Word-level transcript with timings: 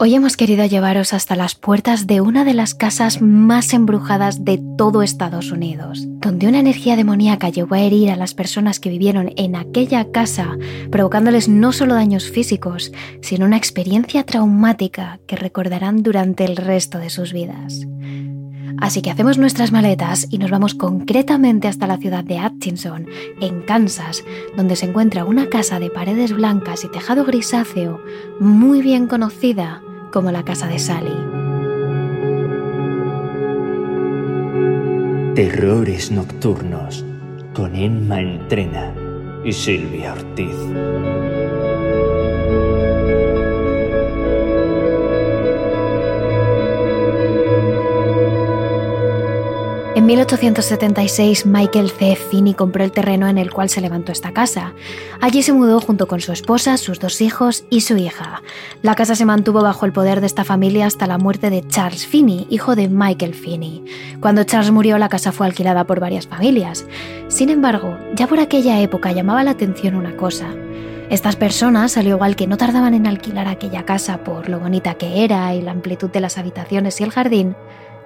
Hoy 0.00 0.14
hemos 0.14 0.36
querido 0.36 0.64
llevaros 0.64 1.12
hasta 1.12 1.34
las 1.34 1.56
puertas 1.56 2.06
de 2.06 2.20
una 2.20 2.44
de 2.44 2.54
las 2.54 2.76
casas 2.76 3.20
más 3.20 3.72
embrujadas 3.72 4.44
de 4.44 4.62
todo 4.76 5.02
Estados 5.02 5.50
Unidos, 5.50 6.04
donde 6.20 6.46
una 6.46 6.60
energía 6.60 6.94
demoníaca 6.94 7.48
llegó 7.48 7.74
a 7.74 7.80
herir 7.80 8.12
a 8.12 8.16
las 8.16 8.32
personas 8.32 8.78
que 8.78 8.90
vivieron 8.90 9.32
en 9.36 9.56
aquella 9.56 10.12
casa, 10.12 10.56
provocándoles 10.92 11.48
no 11.48 11.72
solo 11.72 11.94
daños 11.94 12.30
físicos, 12.30 12.92
sino 13.22 13.44
una 13.44 13.56
experiencia 13.56 14.22
traumática 14.22 15.18
que 15.26 15.34
recordarán 15.34 16.04
durante 16.04 16.44
el 16.44 16.54
resto 16.54 17.00
de 17.00 17.10
sus 17.10 17.32
vidas. 17.32 17.84
Así 18.80 19.02
que 19.02 19.10
hacemos 19.10 19.36
nuestras 19.36 19.72
maletas 19.72 20.28
y 20.30 20.38
nos 20.38 20.52
vamos 20.52 20.74
concretamente 20.76 21.66
hasta 21.66 21.88
la 21.88 21.96
ciudad 21.96 22.22
de 22.22 22.38
Atkinson, 22.38 23.08
en 23.40 23.62
Kansas, 23.62 24.22
donde 24.56 24.76
se 24.76 24.86
encuentra 24.86 25.24
una 25.24 25.48
casa 25.48 25.80
de 25.80 25.90
paredes 25.90 26.32
blancas 26.32 26.84
y 26.84 26.88
tejado 26.88 27.24
grisáceo 27.24 28.00
muy 28.38 28.80
bien 28.80 29.08
conocida 29.08 29.82
como 30.12 30.30
la 30.30 30.44
casa 30.44 30.68
de 30.68 30.78
Sally. 30.78 31.14
Terrores 35.34 36.10
Nocturnos 36.10 37.04
con 37.54 37.74
Emma 37.74 38.20
Entrena 38.20 38.92
y 39.44 39.52
Silvia 39.52 40.12
Ortiz. 40.14 40.56
1876, 50.08 51.44
Michael 51.44 51.90
C. 51.90 52.16
Finney 52.16 52.54
compró 52.54 52.82
el 52.82 52.92
terreno 52.92 53.28
en 53.28 53.36
el 53.36 53.52
cual 53.52 53.68
se 53.68 53.82
levantó 53.82 54.10
esta 54.10 54.32
casa. 54.32 54.72
Allí 55.20 55.42
se 55.42 55.52
mudó 55.52 55.82
junto 55.82 56.08
con 56.08 56.22
su 56.22 56.32
esposa, 56.32 56.78
sus 56.78 56.98
dos 56.98 57.20
hijos 57.20 57.66
y 57.68 57.82
su 57.82 57.98
hija. 57.98 58.40
La 58.80 58.94
casa 58.94 59.14
se 59.14 59.26
mantuvo 59.26 59.60
bajo 59.60 59.84
el 59.84 59.92
poder 59.92 60.22
de 60.22 60.26
esta 60.26 60.44
familia 60.44 60.86
hasta 60.86 61.06
la 61.06 61.18
muerte 61.18 61.50
de 61.50 61.62
Charles 61.68 62.06
Finney, 62.06 62.46
hijo 62.48 62.74
de 62.74 62.88
Michael 62.88 63.34
Finney. 63.34 63.84
Cuando 64.18 64.44
Charles 64.44 64.70
murió, 64.70 64.96
la 64.96 65.10
casa 65.10 65.30
fue 65.30 65.46
alquilada 65.46 65.84
por 65.84 66.00
varias 66.00 66.26
familias. 66.26 66.86
Sin 67.28 67.50
embargo, 67.50 67.98
ya 68.14 68.26
por 68.26 68.40
aquella 68.40 68.80
época 68.80 69.12
llamaba 69.12 69.44
la 69.44 69.50
atención 69.50 69.94
una 69.94 70.16
cosa. 70.16 70.46
Estas 71.10 71.36
personas, 71.36 71.98
al 71.98 72.06
igual 72.06 72.34
que 72.34 72.46
no 72.46 72.56
tardaban 72.56 72.94
en 72.94 73.06
alquilar 73.06 73.46
aquella 73.46 73.84
casa 73.84 74.24
por 74.24 74.48
lo 74.48 74.58
bonita 74.58 74.94
que 74.94 75.22
era 75.24 75.54
y 75.54 75.60
la 75.60 75.72
amplitud 75.72 76.08
de 76.08 76.20
las 76.20 76.38
habitaciones 76.38 76.98
y 76.98 77.04
el 77.04 77.10
jardín, 77.10 77.56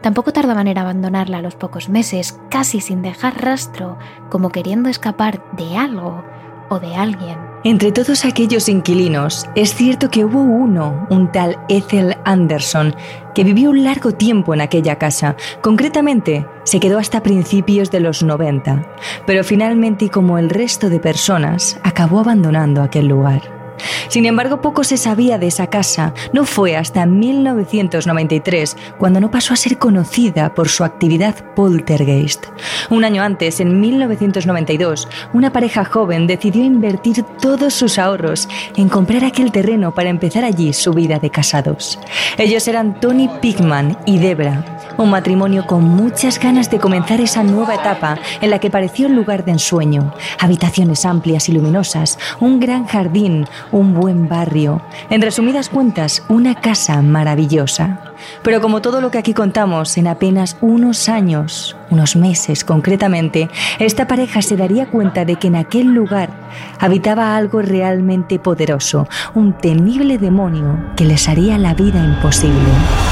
Tampoco 0.03 0.33
tardaban 0.33 0.67
en 0.67 0.79
abandonarla 0.79 1.39
a 1.39 1.43
los 1.43 1.55
pocos 1.55 1.89
meses, 1.89 2.39
casi 2.51 2.81
sin 2.81 3.03
dejar 3.03 3.41
rastro, 3.41 3.99
como 4.29 4.51
queriendo 4.51 4.89
escapar 4.89 5.43
de 5.53 5.77
algo 5.77 6.25
o 6.69 6.81
de 6.81 6.97
alguien. 6.97 7.39
Entre 7.65 7.93
todos 7.93 8.25
aquellos 8.25 8.69
inquilinos, 8.69 9.47
es 9.55 9.75
cierto 9.75 10.11
que 10.11 10.25
hubo 10.25 10.43
uno, 10.43 11.07
un 11.11 11.31
tal 11.31 11.57
Ethel 11.69 12.17
Anderson, 12.25 12.97
que 13.37 13.45
vivió 13.45 13.71
un 13.71 13.85
largo 13.85 14.13
tiempo 14.13 14.53
en 14.53 14.61
aquella 14.61 14.99
casa. 14.99 15.37
Concretamente, 15.61 16.45
se 16.65 16.81
quedó 16.81 16.99
hasta 16.99 17.23
principios 17.23 17.93
de 17.93 18.01
los 18.01 18.25
90, 18.25 18.85
pero 19.27 19.45
finalmente, 19.45 20.11
como 20.11 20.39
el 20.39 20.51
resto 20.51 20.91
de 20.91 20.99
personas, 20.99 21.79
acabó 21.85 22.19
abandonando 22.19 22.83
aquel 22.83 23.07
lugar. 23.07 23.62
Sin 24.09 24.27
embargo, 24.27 24.61
poco 24.61 24.85
se 24.85 24.97
sabía 24.97 25.39
de 25.39 25.47
esa 25.49 25.69
casa. 25.69 26.15
No 26.33 26.45
fue 26.45 26.77
hasta 26.77 27.07
1993 27.07 28.77
cuando 28.99 29.21
no 29.21 29.31
pasó 29.31 29.55
a 29.55 29.57
ser 29.57 29.79
conocida 29.79 30.55
por 30.55 30.69
su 30.69 30.85
actividad 30.85 31.35
poltergeist. 31.55 32.47
Un 32.91 33.05
año 33.05 33.23
antes, 33.23 33.61
en 33.61 33.81
1992, 33.81 35.09
una 35.33 35.53
pareja 35.53 35.85
joven 35.85 36.27
decidió 36.27 36.65
invertir 36.65 37.23
todos 37.41 37.75
sus 37.75 37.99
ahorros 37.99 38.49
en 38.77 38.89
comprar 38.89 39.25
aquel 39.25 39.53
terreno 39.53 39.95
para 39.95 40.11
empezar 40.11 40.45
allí 40.45 40.73
su 40.73 40.93
vida 40.93 41.19
de 41.19 41.31
casados. 41.31 41.99
Ellos 42.39 42.67
eran 42.69 43.01
Tony 43.01 43.29
Pigman 43.41 43.99
y 44.07 44.19
Debra, 44.19 44.65
un 44.99 45.11
matrimonio 45.11 45.67
con 45.67 45.85
muchas 45.85 46.39
ganas 46.39 46.71
de 46.71 46.79
comenzar 46.79 47.21
esa 47.21 47.43
nueva 47.43 47.75
etapa 47.75 48.19
en 48.41 48.51
la 48.51 48.59
que 48.59 48.71
pareció 48.71 49.07
un 49.07 49.17
lugar 49.17 49.45
de 49.45 49.53
ensueño. 49.53 50.13
Habitaciones 50.39 51.05
amplias 51.05 51.49
y 51.49 51.53
luminosas, 51.53 52.19
un 52.41 52.61
gran 52.61 52.87
jardín, 52.87 53.47
un 53.73 53.95
buen 53.95 54.29
barrio. 54.29 54.81
En 55.11 55.23
resumidas 55.23 55.69
cuentas, 55.69 56.23
una 56.29 56.55
casa 56.55 57.03
maravillosa. 57.03 58.13
Pero 58.43 58.61
como 58.61 58.81
todo 58.81 59.01
lo 59.01 59.11
que 59.11 59.19
aquí 59.19 59.35
contamos, 59.35 59.97
en 59.99 60.07
apenas 60.07 60.57
unos 60.61 61.09
años, 61.09 61.77
unos 61.91 62.15
meses 62.15 62.65
concretamente, 62.65 63.49
esta 63.79 64.07
pareja 64.07 64.43
se 64.43 64.57
daría 64.57 64.87
cuenta 64.87 65.25
de 65.25 65.37
que 65.37 65.49
en 65.49 65.57
aquel 65.57 65.89
lugar 65.89 66.31
habitaba 66.79 67.37
algo 67.37 67.63
realmente 67.63 68.39
poderoso, 68.39 69.09
un 69.35 69.55
temible 69.55 70.19
demonio 70.19 70.79
que 70.97 71.05
les 71.05 71.29
haría 71.29 71.59
la 71.59 71.75
vida 71.75 71.99
imposible. 71.99 73.12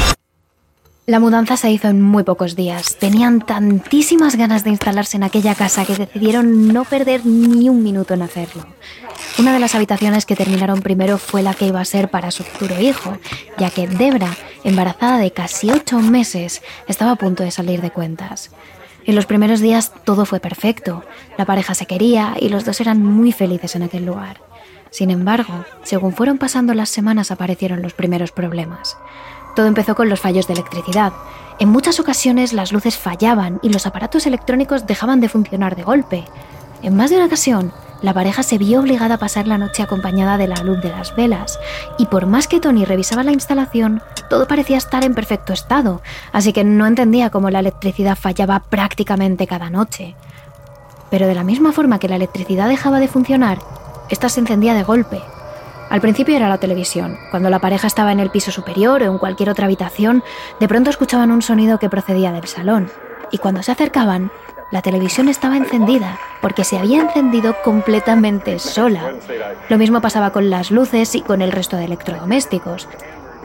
La 1.10 1.19
mudanza 1.19 1.56
se 1.56 1.72
hizo 1.72 1.88
en 1.88 2.00
muy 2.00 2.22
pocos 2.22 2.54
días. 2.54 2.94
Tenían 2.97 3.41
tantísimas 3.41 4.37
ganas 4.37 4.62
de 4.62 4.71
instalarse 4.71 5.16
en 5.16 5.25
aquella 5.25 5.56
casa 5.56 5.84
que 5.84 5.97
decidieron 5.97 6.69
no 6.69 6.84
perder 6.84 7.26
ni 7.26 7.69
un 7.69 7.82
minuto 7.82 8.15
en 8.15 8.22
hacerlo. 8.22 8.65
Una 9.37 9.53
de 9.53 9.59
las 9.59 9.75
habitaciones 9.75 10.25
que 10.25 10.37
terminaron 10.37 10.82
primero 10.82 11.19
fue 11.19 11.43
la 11.43 11.54
que 11.54 11.66
iba 11.66 11.81
a 11.81 11.84
ser 11.84 12.12
para 12.12 12.31
su 12.31 12.44
futuro 12.44 12.81
hijo, 12.81 13.19
ya 13.59 13.71
que 13.71 13.88
Debra, 13.88 14.37
embarazada 14.62 15.19
de 15.19 15.32
casi 15.32 15.72
ocho 15.72 15.98
meses, 15.98 16.62
estaba 16.87 17.10
a 17.10 17.16
punto 17.16 17.42
de 17.42 17.50
salir 17.50 17.82
de 17.82 17.91
cuentas. 17.91 18.53
En 19.04 19.16
los 19.16 19.27
primeros 19.27 19.59
días 19.59 19.92
todo 20.04 20.25
fue 20.27 20.38
perfecto, 20.38 21.03
la 21.37 21.44
pareja 21.44 21.75
se 21.75 21.87
quería 21.87 22.37
y 22.38 22.50
los 22.50 22.65
dos 22.65 22.81
eran 22.81 23.04
muy 23.04 23.32
felices 23.32 23.75
en 23.75 23.82
aquel 23.82 24.06
lugar. 24.06 24.42
Sin 24.91 25.10
embargo, 25.10 25.65
según 25.82 26.12
fueron 26.12 26.38
pasando 26.38 26.72
las 26.72 26.88
semanas 26.88 27.32
aparecieron 27.32 27.82
los 27.82 27.94
primeros 27.94 28.31
problemas. 28.31 28.97
Todo 29.54 29.66
empezó 29.66 29.94
con 29.94 30.08
los 30.08 30.20
fallos 30.20 30.46
de 30.46 30.54
electricidad. 30.54 31.12
En 31.58 31.68
muchas 31.68 32.00
ocasiones 32.00 32.52
las 32.52 32.72
luces 32.72 32.96
fallaban 32.96 33.58
y 33.62 33.68
los 33.68 33.86
aparatos 33.86 34.26
electrónicos 34.26 34.86
dejaban 34.86 35.20
de 35.20 35.28
funcionar 35.28 35.76
de 35.76 35.82
golpe. 35.82 36.24
En 36.82 36.96
más 36.96 37.10
de 37.10 37.16
una 37.16 37.26
ocasión, 37.26 37.72
la 38.02 38.14
pareja 38.14 38.42
se 38.42 38.56
vio 38.56 38.80
obligada 38.80 39.16
a 39.16 39.18
pasar 39.18 39.46
la 39.46 39.58
noche 39.58 39.82
acompañada 39.82 40.38
de 40.38 40.48
la 40.48 40.62
luz 40.62 40.80
de 40.80 40.88
las 40.88 41.14
velas, 41.14 41.58
y 41.98 42.06
por 42.06 42.24
más 42.24 42.48
que 42.48 42.60
Tony 42.60 42.86
revisaba 42.86 43.24
la 43.24 43.32
instalación, 43.32 44.02
todo 44.30 44.46
parecía 44.46 44.78
estar 44.78 45.04
en 45.04 45.14
perfecto 45.14 45.52
estado, 45.52 46.00
así 46.32 46.54
que 46.54 46.64
no 46.64 46.86
entendía 46.86 47.28
cómo 47.28 47.50
la 47.50 47.60
electricidad 47.60 48.16
fallaba 48.16 48.60
prácticamente 48.60 49.46
cada 49.46 49.68
noche. 49.68 50.14
Pero 51.10 51.26
de 51.26 51.34
la 51.34 51.44
misma 51.44 51.72
forma 51.72 51.98
que 51.98 52.08
la 52.08 52.16
electricidad 52.16 52.68
dejaba 52.68 53.00
de 53.00 53.08
funcionar, 53.08 53.58
esta 54.08 54.30
se 54.30 54.40
encendía 54.40 54.72
de 54.72 54.82
golpe, 54.82 55.20
al 55.90 56.00
principio 56.00 56.36
era 56.36 56.48
la 56.48 56.58
televisión. 56.58 57.18
Cuando 57.30 57.50
la 57.50 57.58
pareja 57.58 57.88
estaba 57.88 58.12
en 58.12 58.20
el 58.20 58.30
piso 58.30 58.52
superior 58.52 59.02
o 59.02 59.10
en 59.10 59.18
cualquier 59.18 59.50
otra 59.50 59.66
habitación, 59.66 60.22
de 60.60 60.68
pronto 60.68 60.88
escuchaban 60.88 61.32
un 61.32 61.42
sonido 61.42 61.78
que 61.78 61.90
procedía 61.90 62.32
del 62.32 62.46
salón. 62.46 62.90
Y 63.32 63.38
cuando 63.38 63.62
se 63.62 63.72
acercaban, 63.72 64.30
la 64.70 64.82
televisión 64.82 65.28
estaba 65.28 65.56
encendida, 65.56 66.18
porque 66.40 66.62
se 66.62 66.78
había 66.78 67.00
encendido 67.00 67.56
completamente 67.64 68.58
sola. 68.60 69.14
Lo 69.68 69.78
mismo 69.78 70.00
pasaba 70.00 70.30
con 70.30 70.48
las 70.48 70.70
luces 70.70 71.16
y 71.16 71.22
con 71.22 71.42
el 71.42 71.50
resto 71.50 71.76
de 71.76 71.86
electrodomésticos. 71.86 72.88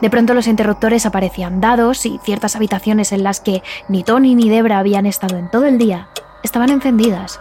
De 0.00 0.10
pronto 0.10 0.34
los 0.34 0.46
interruptores 0.46 1.04
aparecían 1.04 1.60
dados 1.60 2.06
y 2.06 2.20
ciertas 2.22 2.54
habitaciones 2.54 3.10
en 3.10 3.24
las 3.24 3.40
que 3.40 3.62
ni 3.88 4.04
Tony 4.04 4.34
ni 4.34 4.48
Debra 4.48 4.78
habían 4.78 5.06
estado 5.06 5.36
en 5.36 5.50
todo 5.50 5.64
el 5.64 5.78
día 5.78 6.08
estaban 6.44 6.70
encendidas. 6.70 7.40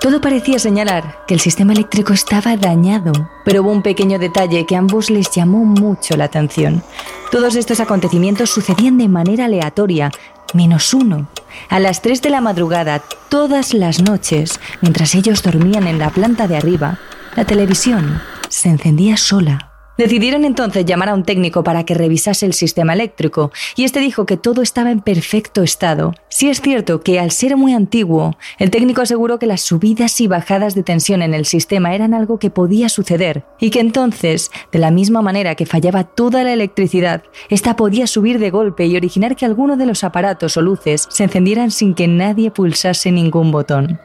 Todo 0.00 0.20
parecía 0.20 0.58
señalar 0.58 1.24
que 1.26 1.34
el 1.34 1.40
sistema 1.40 1.72
eléctrico 1.72 2.12
estaba 2.12 2.56
dañado, 2.56 3.12
pero 3.44 3.62
hubo 3.62 3.72
un 3.72 3.82
pequeño 3.82 4.18
detalle 4.18 4.66
que 4.66 4.76
a 4.76 4.78
ambos 4.78 5.10
les 5.10 5.30
llamó 5.30 5.64
mucho 5.64 6.16
la 6.16 6.24
atención. 6.24 6.82
Todos 7.30 7.56
estos 7.56 7.80
acontecimientos 7.80 8.50
sucedían 8.50 8.98
de 8.98 9.08
manera 9.08 9.46
aleatoria, 9.46 10.10
menos 10.54 10.92
uno. 10.94 11.28
A 11.70 11.80
las 11.80 12.02
3 12.02 12.22
de 12.22 12.30
la 12.30 12.40
madrugada, 12.40 13.02
todas 13.28 13.72
las 13.72 14.02
noches, 14.02 14.60
mientras 14.80 15.14
ellos 15.14 15.42
dormían 15.42 15.86
en 15.86 15.98
la 15.98 16.10
planta 16.10 16.46
de 16.46 16.56
arriba, 16.56 16.98
la 17.34 17.44
televisión 17.44 18.20
se 18.48 18.68
encendía 18.68 19.16
sola. 19.16 19.75
Decidieron 19.96 20.44
entonces 20.44 20.84
llamar 20.84 21.08
a 21.08 21.14
un 21.14 21.24
técnico 21.24 21.64
para 21.64 21.84
que 21.84 21.94
revisase 21.94 22.44
el 22.44 22.52
sistema 22.52 22.92
eléctrico, 22.92 23.50
y 23.76 23.84
este 23.84 24.00
dijo 24.00 24.26
que 24.26 24.36
todo 24.36 24.60
estaba 24.60 24.90
en 24.90 25.00
perfecto 25.00 25.62
estado. 25.62 26.12
Si 26.28 26.50
es 26.50 26.60
cierto 26.60 27.00
que 27.00 27.18
al 27.18 27.30
ser 27.30 27.56
muy 27.56 27.72
antiguo, 27.72 28.36
el 28.58 28.70
técnico 28.70 29.00
aseguró 29.00 29.38
que 29.38 29.46
las 29.46 29.62
subidas 29.62 30.20
y 30.20 30.26
bajadas 30.26 30.74
de 30.74 30.82
tensión 30.82 31.22
en 31.22 31.32
el 31.32 31.46
sistema 31.46 31.94
eran 31.94 32.12
algo 32.12 32.38
que 32.38 32.50
podía 32.50 32.90
suceder, 32.90 33.44
y 33.58 33.70
que 33.70 33.80
entonces, 33.80 34.50
de 34.70 34.78
la 34.78 34.90
misma 34.90 35.22
manera 35.22 35.54
que 35.54 35.64
fallaba 35.64 36.04
toda 36.04 36.44
la 36.44 36.52
electricidad, 36.52 37.22
esta 37.48 37.74
podía 37.74 38.06
subir 38.06 38.38
de 38.38 38.50
golpe 38.50 38.84
y 38.84 38.96
originar 38.96 39.34
que 39.34 39.46
alguno 39.46 39.78
de 39.78 39.86
los 39.86 40.04
aparatos 40.04 40.58
o 40.58 40.62
luces 40.62 41.06
se 41.08 41.24
encendieran 41.24 41.70
sin 41.70 41.94
que 41.94 42.06
nadie 42.06 42.50
pulsase 42.50 43.12
ningún 43.12 43.50
botón. 43.50 43.98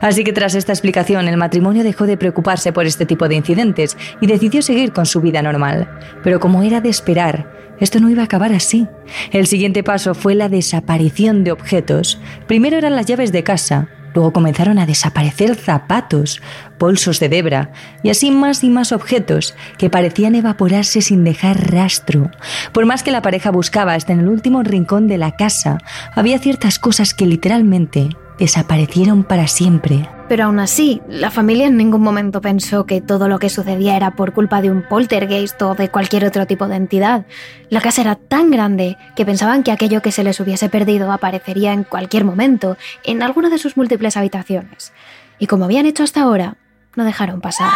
Así 0.00 0.24
que 0.24 0.32
tras 0.32 0.54
esta 0.54 0.72
explicación, 0.72 1.28
el 1.28 1.36
matrimonio 1.36 1.84
dejó 1.84 2.06
de 2.06 2.16
preocuparse 2.16 2.72
por 2.72 2.86
este 2.86 3.06
tipo 3.06 3.28
de 3.28 3.36
incidentes 3.36 3.96
y 4.20 4.26
decidió 4.26 4.62
seguir 4.62 4.92
con 4.92 5.06
su 5.06 5.20
vida 5.20 5.42
normal. 5.42 5.88
Pero 6.22 6.40
como 6.40 6.62
era 6.62 6.80
de 6.80 6.88
esperar, 6.88 7.50
esto 7.80 8.00
no 8.00 8.10
iba 8.10 8.22
a 8.22 8.26
acabar 8.26 8.52
así. 8.52 8.86
El 9.32 9.46
siguiente 9.46 9.82
paso 9.82 10.14
fue 10.14 10.34
la 10.34 10.48
desaparición 10.48 11.44
de 11.44 11.52
objetos. 11.52 12.20
Primero 12.46 12.76
eran 12.76 12.96
las 12.96 13.06
llaves 13.06 13.32
de 13.32 13.42
casa, 13.42 13.88
Luego 14.16 14.32
comenzaron 14.32 14.78
a 14.78 14.86
desaparecer 14.86 15.56
zapatos, 15.56 16.40
bolsos 16.78 17.20
de 17.20 17.28
Debra 17.28 17.70
y 18.02 18.08
así 18.08 18.30
más 18.30 18.64
y 18.64 18.70
más 18.70 18.92
objetos 18.92 19.54
que 19.76 19.90
parecían 19.90 20.34
evaporarse 20.34 21.02
sin 21.02 21.22
dejar 21.22 21.70
rastro. 21.70 22.30
Por 22.72 22.86
más 22.86 23.02
que 23.02 23.10
la 23.10 23.20
pareja 23.20 23.50
buscaba 23.50 23.92
hasta 23.92 24.14
en 24.14 24.20
el 24.20 24.28
último 24.28 24.62
rincón 24.62 25.06
de 25.06 25.18
la 25.18 25.32
casa, 25.32 25.76
había 26.14 26.38
ciertas 26.38 26.78
cosas 26.78 27.12
que 27.12 27.26
literalmente 27.26 28.08
desaparecieron 28.38 29.24
para 29.24 29.48
siempre. 29.48 30.08
Pero 30.28 30.44
aún 30.44 30.58
así, 30.58 31.00
la 31.08 31.30
familia 31.30 31.66
en 31.66 31.76
ningún 31.76 32.02
momento 32.02 32.40
pensó 32.40 32.84
que 32.84 33.00
todo 33.00 33.28
lo 33.28 33.38
que 33.38 33.48
sucedía 33.48 33.96
era 33.96 34.12
por 34.12 34.32
culpa 34.32 34.60
de 34.60 34.70
un 34.70 34.82
poltergeist 34.82 35.60
o 35.62 35.74
de 35.74 35.88
cualquier 35.88 36.24
otro 36.24 36.46
tipo 36.46 36.66
de 36.68 36.76
entidad. 36.76 37.26
La 37.70 37.80
casa 37.80 38.00
era 38.00 38.16
tan 38.16 38.50
grande 38.50 38.96
que 39.14 39.24
pensaban 39.24 39.62
que 39.62 39.72
aquello 39.72 40.02
que 40.02 40.12
se 40.12 40.24
les 40.24 40.40
hubiese 40.40 40.68
perdido 40.68 41.12
aparecería 41.12 41.72
en 41.72 41.84
cualquier 41.84 42.24
momento, 42.24 42.76
en 43.04 43.22
alguna 43.22 43.50
de 43.50 43.58
sus 43.58 43.76
múltiples 43.76 44.16
habitaciones. 44.16 44.92
Y 45.38 45.46
como 45.46 45.64
habían 45.64 45.86
hecho 45.86 46.02
hasta 46.02 46.22
ahora, 46.22 46.56
no 46.96 47.04
dejaron 47.04 47.40
pasar. 47.40 47.72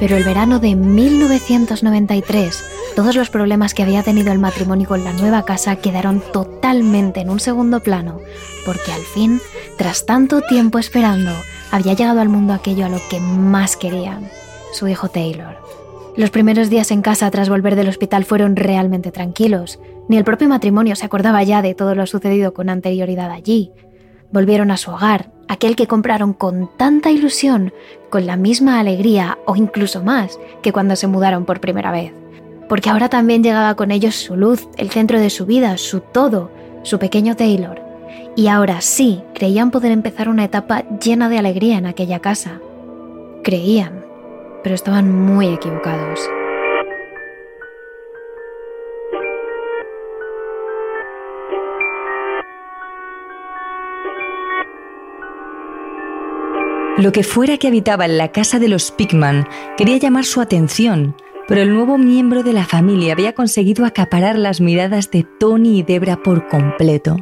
Pero 0.00 0.16
el 0.16 0.24
verano 0.24 0.58
de 0.58 0.74
1993, 0.74 2.64
todos 2.96 3.14
los 3.14 3.28
problemas 3.30 3.74
que 3.74 3.82
había 3.82 4.02
tenido 4.02 4.32
el 4.32 4.38
matrimonio 4.38 4.88
con 4.88 5.04
la 5.04 5.12
nueva 5.12 5.44
casa 5.44 5.76
quedaron 5.76 6.22
totalmente 6.32 7.20
en 7.20 7.30
un 7.30 7.38
segundo 7.38 7.80
plano, 7.80 8.18
porque 8.64 8.92
al 8.92 9.02
fin, 9.02 9.40
tras 9.76 10.06
tanto 10.06 10.40
tiempo 10.40 10.78
esperando, 10.78 11.30
había 11.70 11.92
llegado 11.92 12.20
al 12.20 12.30
mundo 12.30 12.54
aquello 12.54 12.86
a 12.86 12.88
lo 12.88 12.98
que 13.10 13.20
más 13.20 13.76
querían, 13.76 14.28
su 14.72 14.88
hijo 14.88 15.08
Taylor. 15.08 15.58
Los 16.16 16.30
primeros 16.30 16.70
días 16.70 16.90
en 16.90 17.02
casa 17.02 17.30
tras 17.30 17.48
volver 17.48 17.76
del 17.76 17.88
hospital 17.88 18.24
fueron 18.24 18.56
realmente 18.56 19.12
tranquilos. 19.12 19.78
Ni 20.08 20.16
el 20.16 20.24
propio 20.24 20.48
matrimonio 20.48 20.96
se 20.96 21.06
acordaba 21.06 21.42
ya 21.44 21.62
de 21.62 21.74
todo 21.74 21.94
lo 21.94 22.06
sucedido 22.06 22.52
con 22.52 22.68
anterioridad 22.68 23.30
allí. 23.30 23.70
Volvieron 24.32 24.70
a 24.70 24.76
su 24.76 24.90
hogar, 24.90 25.30
aquel 25.50 25.74
que 25.74 25.88
compraron 25.88 26.32
con 26.32 26.70
tanta 26.76 27.10
ilusión, 27.10 27.72
con 28.08 28.24
la 28.24 28.36
misma 28.36 28.78
alegría 28.78 29.36
o 29.46 29.56
incluso 29.56 30.00
más 30.00 30.38
que 30.62 30.70
cuando 30.70 30.94
se 30.94 31.08
mudaron 31.08 31.44
por 31.44 31.58
primera 31.58 31.90
vez. 31.90 32.12
Porque 32.68 32.88
ahora 32.88 33.08
también 33.08 33.42
llegaba 33.42 33.74
con 33.74 33.90
ellos 33.90 34.14
su 34.14 34.36
luz, 34.36 34.68
el 34.76 34.90
centro 34.90 35.18
de 35.18 35.28
su 35.28 35.46
vida, 35.46 35.76
su 35.76 35.98
todo, 35.98 36.52
su 36.84 37.00
pequeño 37.00 37.34
Taylor. 37.34 37.82
Y 38.36 38.46
ahora 38.46 38.80
sí 38.80 39.22
creían 39.34 39.72
poder 39.72 39.90
empezar 39.90 40.28
una 40.28 40.44
etapa 40.44 40.84
llena 41.00 41.28
de 41.28 41.38
alegría 41.38 41.78
en 41.78 41.86
aquella 41.86 42.20
casa. 42.20 42.60
Creían, 43.42 44.04
pero 44.62 44.76
estaban 44.76 45.12
muy 45.12 45.48
equivocados. 45.48 46.20
Lo 57.00 57.12
que 57.12 57.22
fuera 57.22 57.56
que 57.56 57.66
habitaba 57.66 58.04
en 58.04 58.18
la 58.18 58.30
casa 58.30 58.58
de 58.58 58.68
los 58.68 58.90
Pigman 58.90 59.48
quería 59.78 59.96
llamar 59.96 60.26
su 60.26 60.42
atención, 60.42 61.16
pero 61.48 61.62
el 61.62 61.72
nuevo 61.72 61.96
miembro 61.96 62.42
de 62.42 62.52
la 62.52 62.66
familia 62.66 63.14
había 63.14 63.32
conseguido 63.34 63.86
acaparar 63.86 64.38
las 64.38 64.60
miradas 64.60 65.10
de 65.10 65.24
Tony 65.24 65.78
y 65.78 65.82
Debra 65.82 66.22
por 66.22 66.46
completo. 66.48 67.16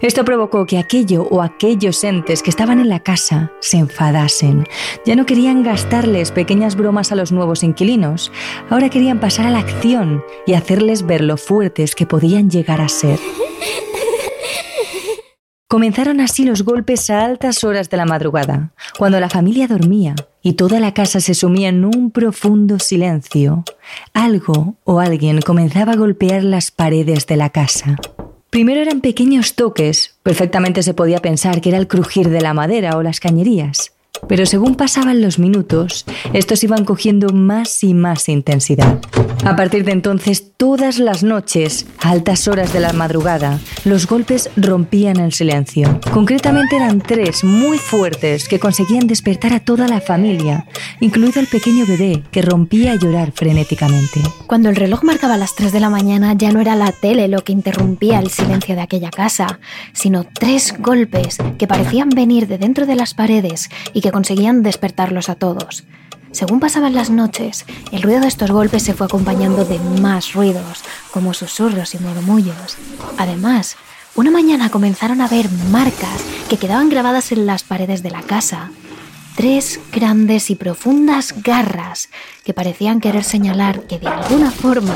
Esto 0.00 0.24
provocó 0.24 0.66
que 0.66 0.78
aquello 0.78 1.28
o 1.30 1.42
aquellos 1.42 2.02
entes 2.02 2.42
que 2.42 2.50
estaban 2.50 2.80
en 2.80 2.88
la 2.88 3.04
casa 3.04 3.52
se 3.60 3.76
enfadasen. 3.76 4.66
Ya 5.06 5.14
no 5.14 5.26
querían 5.26 5.62
gastarles 5.62 6.32
pequeñas 6.32 6.74
bromas 6.74 7.12
a 7.12 7.14
los 7.14 7.30
nuevos 7.30 7.62
inquilinos, 7.62 8.32
ahora 8.68 8.90
querían 8.90 9.20
pasar 9.20 9.46
a 9.46 9.50
la 9.50 9.60
acción 9.60 10.24
y 10.44 10.54
hacerles 10.54 11.06
ver 11.06 11.20
lo 11.20 11.36
fuertes 11.36 11.94
que 11.94 12.04
podían 12.04 12.50
llegar 12.50 12.80
a 12.80 12.88
ser. 12.88 13.20
Comenzaron 15.70 16.20
así 16.20 16.44
los 16.44 16.64
golpes 16.64 17.10
a 17.10 17.24
altas 17.24 17.62
horas 17.62 17.88
de 17.90 17.96
la 17.96 18.04
madrugada, 18.04 18.72
cuando 18.98 19.20
la 19.20 19.28
familia 19.28 19.68
dormía 19.68 20.16
y 20.42 20.54
toda 20.54 20.80
la 20.80 20.94
casa 20.94 21.20
se 21.20 21.32
sumía 21.32 21.68
en 21.68 21.84
un 21.84 22.10
profundo 22.10 22.80
silencio. 22.80 23.62
Algo 24.12 24.74
o 24.82 24.98
alguien 24.98 25.40
comenzaba 25.42 25.92
a 25.92 25.96
golpear 25.96 26.42
las 26.42 26.72
paredes 26.72 27.28
de 27.28 27.36
la 27.36 27.50
casa. 27.50 27.98
Primero 28.50 28.80
eran 28.80 29.00
pequeños 29.00 29.54
toques, 29.54 30.16
perfectamente 30.24 30.82
se 30.82 30.92
podía 30.92 31.20
pensar 31.20 31.60
que 31.60 31.68
era 31.68 31.78
el 31.78 31.86
crujir 31.86 32.30
de 32.30 32.40
la 32.40 32.52
madera 32.52 32.96
o 32.96 33.04
las 33.04 33.20
cañerías. 33.20 33.92
Pero 34.28 34.46
según 34.46 34.74
pasaban 34.74 35.20
los 35.20 35.38
minutos, 35.38 36.04
estos 36.32 36.62
iban 36.62 36.84
cogiendo 36.84 37.32
más 37.32 37.82
y 37.82 37.94
más 37.94 38.28
intensidad. 38.28 39.00
A 39.44 39.56
partir 39.56 39.84
de 39.84 39.92
entonces, 39.92 40.52
todas 40.56 40.98
las 40.98 41.22
noches, 41.22 41.86
a 41.98 42.10
altas 42.10 42.46
horas 42.46 42.72
de 42.74 42.80
la 42.80 42.92
madrugada, 42.92 43.58
los 43.84 44.06
golpes 44.06 44.50
rompían 44.56 45.18
el 45.18 45.32
silencio. 45.32 45.98
Concretamente 46.12 46.76
eran 46.76 47.00
tres 47.00 47.42
muy 47.42 47.78
fuertes 47.78 48.46
que 48.46 48.58
conseguían 48.58 49.06
despertar 49.06 49.54
a 49.54 49.60
toda 49.60 49.88
la 49.88 50.02
familia, 50.02 50.66
incluido 51.00 51.40
el 51.40 51.46
pequeño 51.46 51.86
bebé 51.86 52.22
que 52.30 52.42
rompía 52.42 52.92
a 52.92 52.96
llorar 52.96 53.32
frenéticamente. 53.32 54.20
Cuando 54.46 54.68
el 54.68 54.76
reloj 54.76 55.04
marcaba 55.04 55.38
las 55.38 55.54
3 55.54 55.72
de 55.72 55.80
la 55.80 55.88
mañana 55.88 56.34
ya 56.34 56.52
no 56.52 56.60
era 56.60 56.76
la 56.76 56.92
tele 56.92 57.26
lo 57.28 57.42
que 57.42 57.52
interrumpía 57.52 58.18
el 58.18 58.28
silencio 58.28 58.74
de 58.74 58.82
aquella 58.82 59.10
casa, 59.10 59.60
sino 59.94 60.24
tres 60.24 60.74
golpes 60.78 61.38
que 61.56 61.66
parecían 61.66 62.10
venir 62.10 62.46
de 62.46 62.58
dentro 62.58 62.84
de 62.84 62.96
las 62.96 63.14
paredes 63.14 63.70
y 63.94 63.99
que 64.00 64.12
conseguían 64.12 64.62
despertarlos 64.62 65.28
a 65.28 65.34
todos. 65.34 65.84
Según 66.32 66.60
pasaban 66.60 66.94
las 66.94 67.10
noches, 67.10 67.64
el 67.90 68.02
ruido 68.02 68.20
de 68.20 68.28
estos 68.28 68.50
golpes 68.50 68.84
se 68.84 68.94
fue 68.94 69.06
acompañando 69.06 69.64
de 69.64 69.78
más 70.00 70.32
ruidos, 70.32 70.84
como 71.12 71.34
susurros 71.34 71.94
y 71.94 71.98
murmullos. 71.98 72.76
Además, 73.18 73.76
una 74.14 74.30
mañana 74.30 74.70
comenzaron 74.70 75.20
a 75.20 75.28
ver 75.28 75.50
marcas 75.70 76.24
que 76.48 76.56
quedaban 76.56 76.88
grabadas 76.88 77.32
en 77.32 77.46
las 77.46 77.64
paredes 77.64 78.02
de 78.02 78.10
la 78.10 78.22
casa. 78.22 78.70
Tres 79.36 79.80
grandes 79.92 80.50
y 80.50 80.54
profundas 80.54 81.34
garras 81.42 82.08
que 82.44 82.54
parecían 82.54 83.00
querer 83.00 83.24
señalar 83.24 83.86
que 83.86 83.98
de 83.98 84.08
alguna 84.08 84.50
forma 84.50 84.94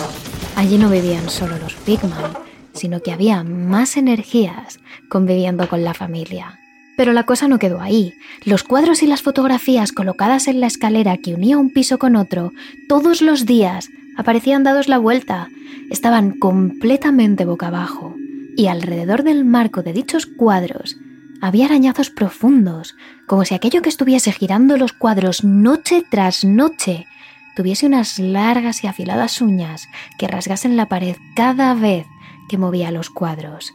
allí 0.56 0.79
no 0.79 0.89
vivían 0.89 1.31
solo 1.31 1.59
los 1.59 1.75
Pigman, 1.75 2.35
sino 2.75 3.01
que 3.01 3.12
había 3.12 3.43
más 3.43 3.97
energías 3.97 4.79
conviviendo 5.09 5.69
con 5.69 5.83
la 5.85 5.95
familia. 5.95 6.61
Pero 6.96 7.12
la 7.12 7.25
cosa 7.25 7.49
no 7.49 7.58
quedó 7.58 7.81
ahí. 7.81 8.14
Los 8.44 8.62
cuadros 8.62 9.02
y 9.02 9.06
las 9.06 9.23
fotografías 9.23 9.93
colocadas 9.93 10.49
en 10.49 10.61
la 10.61 10.67
escalera 10.67 11.17
que 11.17 11.35
unía 11.35 11.58
un 11.58 11.70
piso 11.70 11.99
con 11.99 12.17
otro, 12.17 12.52
todos 12.88 13.20
los 13.20 13.46
días, 13.46 13.91
aparecían 14.17 14.62
dados 14.62 14.88
la 14.88 14.99
vuelta. 14.99 15.49
Estaban 15.91 16.38
completamente 16.38 17.44
boca 17.44 17.69
abajo. 17.69 18.14
Y 18.56 18.69
alrededor 18.69 19.25
del 19.25 19.44
marco 19.44 19.82
de 19.82 19.93
dichos 19.93 20.26
cuadros 20.26 20.96
había 21.41 21.67
arañazos 21.67 22.08
profundos, 22.08 22.96
como 23.26 23.44
si 23.44 23.55
aquello 23.55 23.82
que 23.82 23.91
estuviese 23.91 24.32
girando 24.32 24.79
los 24.79 24.94
cuadros 24.94 25.44
noche 25.44 26.02
tras 26.08 26.43
noche 26.43 27.06
tuviese 27.55 27.87
unas 27.87 28.19
largas 28.19 28.82
y 28.82 28.86
afiladas 28.86 29.41
uñas 29.41 29.89
que 30.19 30.27
rasgasen 30.27 30.77
la 30.77 30.89
pared 30.89 31.17
cada 31.36 31.74
vez 31.74 32.06
que 32.48 32.58
movía 32.58 32.91
los 32.91 33.10
cuadros. 33.10 33.72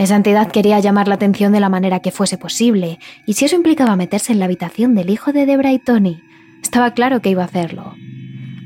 Esa 0.00 0.16
entidad 0.16 0.50
quería 0.50 0.80
llamar 0.80 1.08
la 1.08 1.16
atención 1.16 1.52
de 1.52 1.60
la 1.60 1.68
manera 1.68 2.00
que 2.00 2.10
fuese 2.10 2.38
posible, 2.38 2.98
y 3.26 3.34
si 3.34 3.44
eso 3.44 3.54
implicaba 3.54 3.96
meterse 3.96 4.32
en 4.32 4.38
la 4.38 4.46
habitación 4.46 4.94
del 4.94 5.10
hijo 5.10 5.30
de 5.30 5.44
Debra 5.44 5.72
y 5.72 5.78
Tony, 5.78 6.22
estaba 6.62 6.94
claro 6.94 7.20
que 7.20 7.28
iba 7.28 7.42
a 7.42 7.44
hacerlo. 7.44 7.94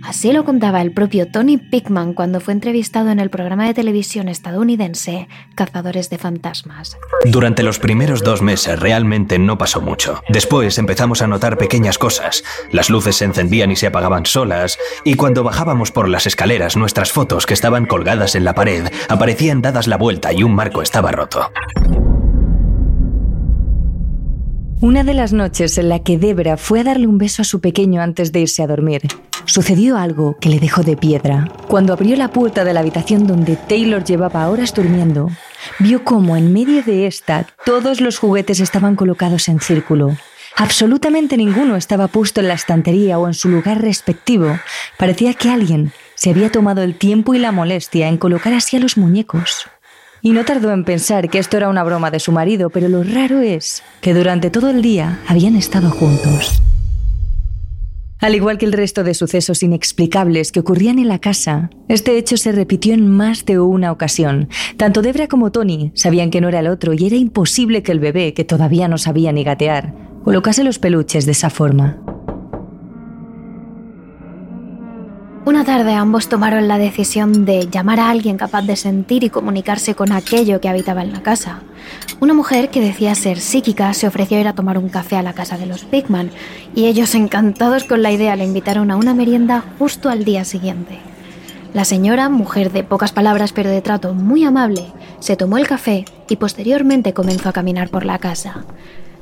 Así 0.05 0.33
lo 0.33 0.45
contaba 0.45 0.83
el 0.83 0.93
propio 0.93 1.27
Tony 1.31 1.57
Pickman 1.57 2.13
cuando 2.13 2.39
fue 2.39 2.53
entrevistado 2.53 3.09
en 3.09 3.19
el 3.19 3.31
programa 3.31 3.67
de 3.67 3.73
televisión 3.73 4.29
estadounidense 4.29 5.29
Cazadores 5.55 6.11
de 6.11 6.19
Fantasmas. 6.19 6.99
Durante 7.25 7.63
los 7.63 7.79
primeros 7.79 8.23
dos 8.23 8.43
meses 8.43 8.79
realmente 8.79 9.39
no 9.39 9.57
pasó 9.57 9.81
mucho. 9.81 10.21
Después 10.29 10.77
empezamos 10.77 11.23
a 11.23 11.27
notar 11.27 11.57
pequeñas 11.57 11.97
cosas. 11.97 12.45
Las 12.71 12.91
luces 12.91 13.17
se 13.17 13.25
encendían 13.25 13.71
y 13.71 13.77
se 13.77 13.87
apagaban 13.87 14.27
solas, 14.27 14.79
y 15.07 15.15
cuando 15.15 15.43
bajábamos 15.43 15.91
por 15.91 16.07
las 16.07 16.27
escaleras 16.27 16.77
nuestras 16.77 17.11
fotos 17.11 17.47
que 17.47 17.55
estaban 17.55 17.87
colgadas 17.87 18.35
en 18.35 18.45
la 18.45 18.55
pared 18.55 18.87
aparecían 19.09 19.63
dadas 19.63 19.87
la 19.87 19.97
vuelta 19.97 20.35
y 20.35 20.43
un 20.43 20.55
marco 20.55 20.83
estaba 20.83 21.13
roto. 21.13 21.51
Una 24.83 25.03
de 25.03 25.15
las 25.15 25.33
noches 25.33 25.79
en 25.79 25.89
la 25.89 26.01
que 26.01 26.19
Debra 26.19 26.59
fue 26.59 26.81
a 26.81 26.85
darle 26.85 27.07
un 27.07 27.17
beso 27.17 27.41
a 27.41 27.47
su 27.47 27.63
pequeño 27.63 28.03
antes 28.03 28.33
de 28.33 28.41
irse 28.41 28.63
a 28.63 28.67
dormir, 28.67 29.01
sucedió 29.47 29.97
algo 29.97 30.37
que 30.41 30.49
le 30.49 30.61
dejó 30.61 30.83
de 30.83 30.97
piedra. 30.97 31.49
Cuando 31.69 31.93
abrió 31.93 32.17
la 32.17 32.29
puerta 32.29 32.65
de 32.65 32.73
la 32.73 32.81
habitación 32.81 33.27
donde 33.27 33.57
Taylor 33.57 34.05
llevaba 34.05 34.49
horas 34.49 34.75
durmiendo, 34.75 35.31
vio 35.79 36.05
cómo 36.05 36.37
en 36.37 36.53
medio 36.53 36.83
de 36.83 37.07
esta 37.07 37.47
todos 37.65 38.01
los 38.01 38.19
juguetes 38.19 38.61
estaban 38.61 38.97
colocados 38.97 39.49
en 39.49 39.61
círculo. 39.61 40.17
Absolutamente 40.57 41.37
ninguno 41.37 41.77
estaba 41.77 42.07
puesto 42.09 42.41
en 42.41 42.49
la 42.49 42.55
estantería 42.55 43.19
o 43.19 43.27
en 43.27 43.35
su 43.35 43.49
lugar 43.49 43.83
respectivo. 43.83 44.59
Parecía 44.99 45.35
que 45.35 45.51
alguien 45.51 45.93
se 46.15 46.31
había 46.31 46.51
tomado 46.51 46.83
el 46.83 46.95
tiempo 46.95 47.35
y 47.35 47.39
la 47.39 47.51
molestia 47.51 48.09
en 48.09 48.19
colocar 48.19 48.53
así 48.53 48.77
a 48.77 48.81
los 48.81 48.97
muñecos 48.97 49.69
y 50.25 50.31
no 50.31 50.45
tardó 50.47 50.73
en 50.73 50.85
pensar 50.85 51.29
que 51.29 51.39
esto 51.39 51.59
era 51.59 51.69
una 51.69 51.85
broma 51.85 52.11
de 52.11 52.19
su 52.19 52.33
marido, 52.33 52.71
pero 52.71 52.89
lo 52.89 53.05
raro 53.05 53.43
es 53.43 53.83
que 54.01 54.15
durante 54.15 54.49
todo 54.49 54.71
el 54.71 54.81
día 54.81 55.21
habían 55.29 55.55
estado 55.55 55.91
juntos. 55.91 56.63
Al 58.21 58.35
igual 58.35 58.59
que 58.59 58.65
el 58.65 58.73
resto 58.73 59.05
de 59.05 59.15
sucesos 59.15 59.63
inexplicables 59.63 60.53
que 60.53 60.61
ocurrían 60.61 60.99
en 60.99 61.09
la 61.09 61.19
casa, 61.19 61.71
este 61.89 62.17
hecho 62.17 62.37
se 62.37 62.53
repitió 62.53 62.95
en 62.95 63.09
más 63.09 63.45
de 63.45 63.59
una 63.59 63.93
ocasión. 63.93 64.49
Tanto 64.77 65.03
Debra 65.03 65.27
como 65.29 65.53
Tony 65.53 65.93
sabían 65.95 66.31
que 66.31 66.41
no 66.41 66.49
era 66.49 66.61
el 66.61 66.69
otro 66.69 66.95
y 66.95 67.07
era 67.07 67.17
imposible 67.17 67.83
que 67.83 67.93
el 67.93 68.01
bebé, 68.01 68.33
que 68.33 68.45
todavía 68.45 68.89
no 68.89 68.99
sabía 68.99 69.33
ni 69.33 69.45
gatear, 69.45 69.95
colocase 70.25 70.65
los 70.65 70.79
peluches 70.79 71.27
de 71.27 71.33
esa 71.33 71.51
forma. 71.51 72.04
Una 75.47 75.63
tarde 75.63 75.93
ambos 75.93 76.31
tomaron 76.31 76.69
la 76.69 76.79
decisión 76.79 77.45
de 77.45 77.69
llamar 77.71 78.01
a 78.01 78.09
alguien 78.09 78.39
capaz 78.39 78.63
de 78.63 78.77
sentir 78.77 79.25
y 79.25 79.29
comunicarse 79.29 79.95
con 79.95 80.11
aquello 80.11 80.59
que 80.59 80.71
habitaba 80.71 81.03
en 81.03 81.13
la 81.13 81.23
casa. 81.23 81.61
Una 82.19 82.33
mujer 82.33 82.71
que 82.71 82.81
decía 82.81 83.15
ser 83.15 83.39
psíquica 83.41 83.93
se 83.93 84.07
ofreció 84.07 84.39
a 84.39 84.41
ir 84.41 84.49
a 84.49 84.55
tomar 84.55 84.79
un 84.79 84.89
café 84.89 85.17
a 85.17 85.23
la 85.23 85.35
casa 85.35 85.59
de 85.59 85.67
los 85.67 85.85
Pigman 85.85 86.31
y 86.75 86.87
ellos 86.87 87.15
encantados 87.15 87.85
con 87.85 88.03
la 88.03 88.11
idea 88.11 88.37
le 88.37 88.45
invitaron 88.45 88.91
a 88.91 88.97
una 88.97 89.13
merienda 89.13 89.63
justo 89.79 90.09
al 90.09 90.25
día 90.25 90.47
siguiente. 90.47 90.99
La 91.75 91.85
señora, 91.85 92.31
mujer 92.31 92.73
de 92.73 92.83
pocas 92.83 93.13
palabras 93.13 93.53
pero 93.53 93.69
de 93.69 93.83
trato 93.83 94.15
muy 94.15 94.45
amable, 94.45 94.87
se 95.19 95.37
tomó 95.37 95.59
el 95.59 95.67
café 95.67 96.07
y 96.27 96.37
posteriormente 96.37 97.13
comenzó 97.13 97.51
a 97.51 97.53
caminar 97.53 97.91
por 97.91 98.07
la 98.07 98.19
casa. 98.19 98.65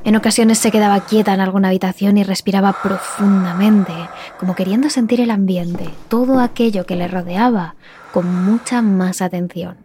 En 0.05 0.17
ocasiones 0.17 0.59
se 0.59 0.73
quedaba 0.73 0.99
quieta 1.01 1.33
en 1.33 1.41
alguna 1.41 1.69
habitación 1.69 2.19
y 2.19 2.25
respiraba 2.25 2.73
profundamente, 2.83 3.93
como 4.37 4.57
queriendo 4.57 4.91
sentir 4.91 5.21
el 5.21 5.31
ambiente, 5.31 5.89
todo 6.09 6.41
aquello 6.41 6.87
que 6.87 6.97
le 6.97 7.07
rodeaba, 7.07 7.77
con 8.13 8.45
mucha 8.45 8.83
más 8.83 9.23
atención. 9.23 9.77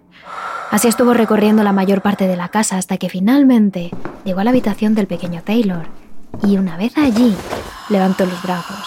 Así 0.71 0.88
estuvo 0.88 1.13
recorriendo 1.13 1.63
la 1.63 1.71
mayor 1.71 2.01
parte 2.01 2.27
de 2.27 2.36
la 2.36 2.50
casa 2.50 2.77
hasta 2.77 2.97
que 2.97 3.09
finalmente 3.09 3.91
llegó 4.25 4.39
a 4.39 4.43
la 4.43 4.50
habitación 4.50 4.95
del 4.95 5.05
pequeño 5.05 5.43
Taylor. 5.43 5.86
Y 6.43 6.57
una 6.57 6.77
vez 6.77 6.97
allí, 6.97 7.36
levantó 7.89 8.25
los 8.25 8.41
brazos. 8.41 8.79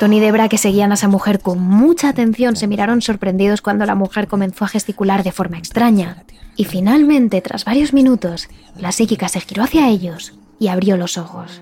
Tony 0.00 0.16
y 0.16 0.20
Debra, 0.20 0.48
que 0.48 0.58
seguían 0.58 0.92
a 0.92 0.94
esa 0.94 1.08
mujer 1.08 1.40
con 1.40 1.60
mucha 1.60 2.08
atención, 2.08 2.56
se 2.56 2.66
miraron 2.66 3.02
sorprendidos 3.02 3.60
cuando 3.60 3.84
la 3.84 3.94
mujer 3.94 4.28
comenzó 4.28 4.64
a 4.64 4.68
gesticular 4.68 5.24
de 5.24 5.30
forma 5.30 5.58
extraña. 5.58 6.24
Y 6.56 6.64
finalmente, 6.64 7.42
tras 7.42 7.66
varios 7.66 7.92
minutos, 7.92 8.48
la 8.76 8.92
psíquica 8.92 9.28
se 9.28 9.40
giró 9.40 9.62
hacia 9.62 9.88
ellos 9.88 10.34
y 10.64 10.68
abrió 10.68 10.96
los 10.96 11.18
ojos. 11.18 11.60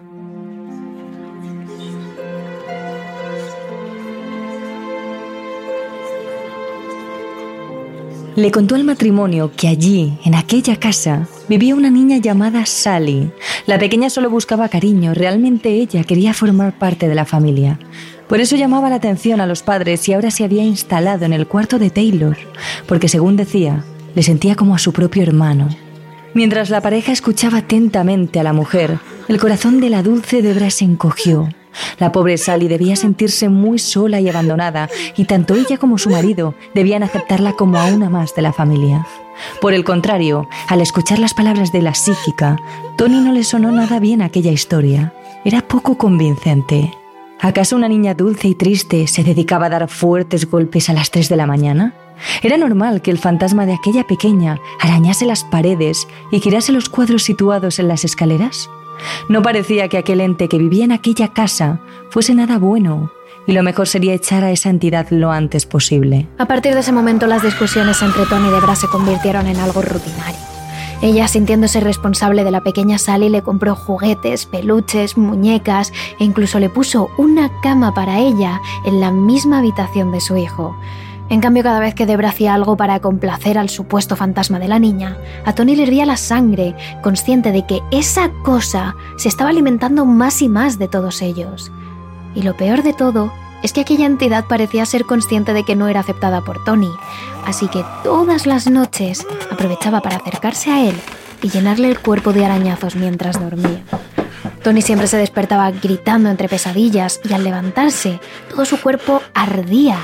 Le 8.37 8.51
contó 8.53 8.77
al 8.77 8.85
matrimonio 8.85 9.51
que 9.57 9.67
allí, 9.67 10.17
en 10.25 10.37
aquella 10.37 10.77
casa, 10.77 11.27
vivía 11.49 11.75
una 11.75 11.91
niña 11.91 12.19
llamada 12.19 12.65
Sally. 12.65 13.33
La 13.67 13.79
pequeña 13.79 14.09
solo 14.09 14.31
buscaba 14.31 14.69
cariño, 14.69 15.15
realmente 15.15 15.71
ella 15.71 16.05
quería 16.05 16.33
formar 16.33 16.79
parte 16.79 17.09
de 17.09 17.15
la 17.17 17.25
familia. 17.25 17.81
Por 18.29 18.41
eso 18.41 18.55
llamaba 18.55 18.89
la 18.89 18.97
atención 18.97 19.41
a 19.41 19.47
los 19.47 19.63
padres 19.63 20.09
y 20.09 20.13
ahora 20.13 20.31
se 20.31 20.45
había 20.45 20.63
instalado 20.63 21.25
en 21.27 21.33
el 21.33 21.49
cuarto 21.49 21.81
de 21.81 21.91
Taylor, 21.91 22.37
porque 22.87 23.09
según 23.09 23.37
decía, 23.37 23.85
le 24.15 24.23
sentía 24.23 24.55
como 24.55 24.77
a 24.77 24.79
su 24.79 24.93
propio 24.93 25.25
hermano. 25.25 25.69
Mientras 26.35 26.71
la 26.71 26.81
pareja 26.81 27.13
escuchaba 27.13 27.59
atentamente 27.59 28.41
a 28.41 28.43
la 28.43 28.53
mujer, 28.53 28.99
el 29.29 29.39
corazón 29.39 29.81
de 29.81 29.91
la 29.91 30.03
dulce 30.03 30.41
Debra 30.41 30.71
se 30.71 30.85
encogió. 30.85 31.49
La 31.99 32.13
pobre 32.13 32.39
Sally 32.39 32.69
debía 32.69 32.97
sentirse 32.97 33.49
muy 33.49 33.79
sola 33.79 34.21
y 34.21 34.29
abandonada, 34.29 34.89
y 35.17 35.25
tanto 35.25 35.55
ella 35.55 35.79
como 35.79 35.99
su 35.99 36.11
marido 36.11 36.55
debían 36.75 37.03
aceptarla 37.03 37.53
como 37.53 37.79
a 37.79 37.87
una 37.87 38.09
más 38.09 38.35
de 38.35 38.43
la 38.43 38.53
familia. 38.53 39.07
Por 39.61 39.75
el 39.75 39.85
contrario, 39.85 40.49
al 40.69 40.81
escuchar 40.81 41.19
las 41.19 41.35
palabras 41.35 41.73
de 41.73 41.83
la 41.83 41.95
psíquica, 41.95 42.59
Tony 42.97 43.21
no 43.21 43.33
le 43.33 43.45
sonó 43.45 43.71
nada 43.71 44.01
bien 44.01 44.23
aquella 44.23 44.53
historia. 44.53 45.13
Era 45.45 45.61
poco 45.61 45.97
convincente. 45.99 46.93
¿Acaso 47.43 47.75
una 47.75 47.89
niña 47.89 48.15
dulce 48.15 48.47
y 48.47 48.55
triste 48.55 49.09
se 49.09 49.25
dedicaba 49.25 49.67
a 49.67 49.71
dar 49.71 49.89
fuertes 49.89 50.49
golpes 50.49 50.89
a 50.89 50.93
las 50.93 51.11
3 51.11 51.29
de 51.29 51.37
la 51.37 51.47
mañana? 51.47 51.93
Era 52.41 52.57
normal 52.57 53.03
que 53.03 53.11
el 53.11 53.19
fantasma 53.19 53.67
de 53.67 53.75
aquella 53.75 54.07
pequeña 54.07 54.61
arañase 54.81 55.27
las 55.27 55.43
paredes 55.43 56.07
y 56.31 56.39
girase 56.39 56.71
los 56.71 56.89
cuadros 56.89 57.25
situados 57.25 57.81
en 57.81 57.89
las 57.89 58.05
escaleras. 58.05 58.71
No 59.29 59.43
parecía 59.43 59.89
que 59.89 59.99
aquel 59.99 60.21
ente 60.21 60.49
que 60.49 60.57
vivía 60.57 60.85
en 60.85 60.93
aquella 60.93 61.33
casa 61.33 61.81
fuese 62.11 62.33
nada 62.33 62.59
bueno, 62.59 63.11
y 63.49 63.53
lo 63.53 63.65
mejor 63.65 63.89
sería 63.89 64.15
echar 64.15 64.45
a 64.45 64.53
esa 64.53 64.71
entidad 64.71 65.09
lo 65.11 65.33
antes 65.33 65.67
posible. 65.67 66.29
A 66.39 66.47
partir 66.47 66.75
de 66.75 66.81
ese 66.81 66.93
momento 66.93 67.27
las 67.27 67.43
discusiones 67.43 68.01
entre 68.03 68.25
Tony 68.27 68.47
y 68.47 68.53
Debra 68.53 68.77
se 68.77 68.87
convirtieron 68.87 69.49
en 69.49 69.57
algo 69.57 69.83
rutinario. 69.83 70.42
Ella, 71.03 71.27
sintiéndose 71.27 71.81
responsable 71.81 72.45
de 72.45 72.53
la 72.53 72.61
pequeña 72.61 72.97
Sally, 72.97 73.29
le 73.29 73.43
compró 73.43 73.75
juguetes, 73.75 74.47
peluches, 74.47 75.19
muñecas 75.19 75.93
e 76.21 76.25
incluso 76.25 76.61
le 76.61 76.71
puso 76.71 77.11
una 77.19 77.51
cama 77.61 77.93
para 77.93 78.21
ella 78.21 78.61
en 78.85 79.01
la 79.01 79.11
misma 79.11 79.59
habitación 79.59 80.13
de 80.13 80.21
su 80.21 80.37
hijo. 80.37 80.77
En 81.29 81.41
cambio, 81.41 81.65
cada 81.65 81.81
vez 81.81 81.97
que 81.97 82.07
Debra 82.07 82.29
hacía 82.29 82.55
algo 82.55 82.77
para 82.77 83.01
complacer 83.01 83.59
al 83.59 83.69
supuesto 83.69 84.15
fantasma 84.15 84.61
de 84.61 84.69
la 84.69 84.79
niña, 84.79 85.17
a 85.45 85.55
Tony 85.55 85.75
le 85.75 85.83
hervía 85.83 86.07
la 86.07 86.17
sangre, 86.17 86.77
consciente 87.03 87.51
de 87.51 87.67
que 87.67 87.81
esa 87.91 88.31
cosa 88.45 88.95
se 89.17 89.29
estaba 89.29 89.51
alimentando 89.51 90.05
más 90.05 90.41
y 90.41 90.49
más 90.49 90.79
de 90.79 90.87
todos 90.87 91.21
ellos. 91.21 91.73
Y 92.37 92.43
lo 92.43 92.57
peor 92.57 92.85
de 92.85 92.93
todo 92.93 93.33
es 93.63 93.73
que 93.73 93.81
aquella 93.81 94.07
entidad 94.07 94.47
parecía 94.47 94.87
ser 94.87 95.05
consciente 95.05 95.53
de 95.53 95.65
que 95.65 95.77
no 95.77 95.89
era 95.89 96.01
aceptada 96.01 96.41
por 96.43 96.65
Tony, 96.65 96.91
así 97.45 97.69
que 97.69 97.85
todas 98.03 98.47
las 98.47 98.71
noches 98.71 99.27
aprovechaba 99.51 100.01
para 100.01 100.17
acercarse 100.17 100.71
a 100.71 100.89
él 100.89 100.95
y 101.43 101.51
llenarle 101.51 101.89
el 101.89 101.99
cuerpo 101.99 102.33
de 102.33 102.45
arañazos 102.45 102.97
mientras 102.97 103.41
dormía. 103.41 103.83
Tony 104.63 104.83
siempre 104.83 105.09
se 105.09 105.17
despertaba 105.17 105.71
gritando 105.71 106.29
entre 106.29 106.49
pesadillas 106.49 107.21
y 107.29 107.33
al 107.33 107.43
levantarse 107.43 108.21
todo 108.51 108.65
su 108.65 108.81
cuerpo 108.81 109.21
ardía 109.35 109.99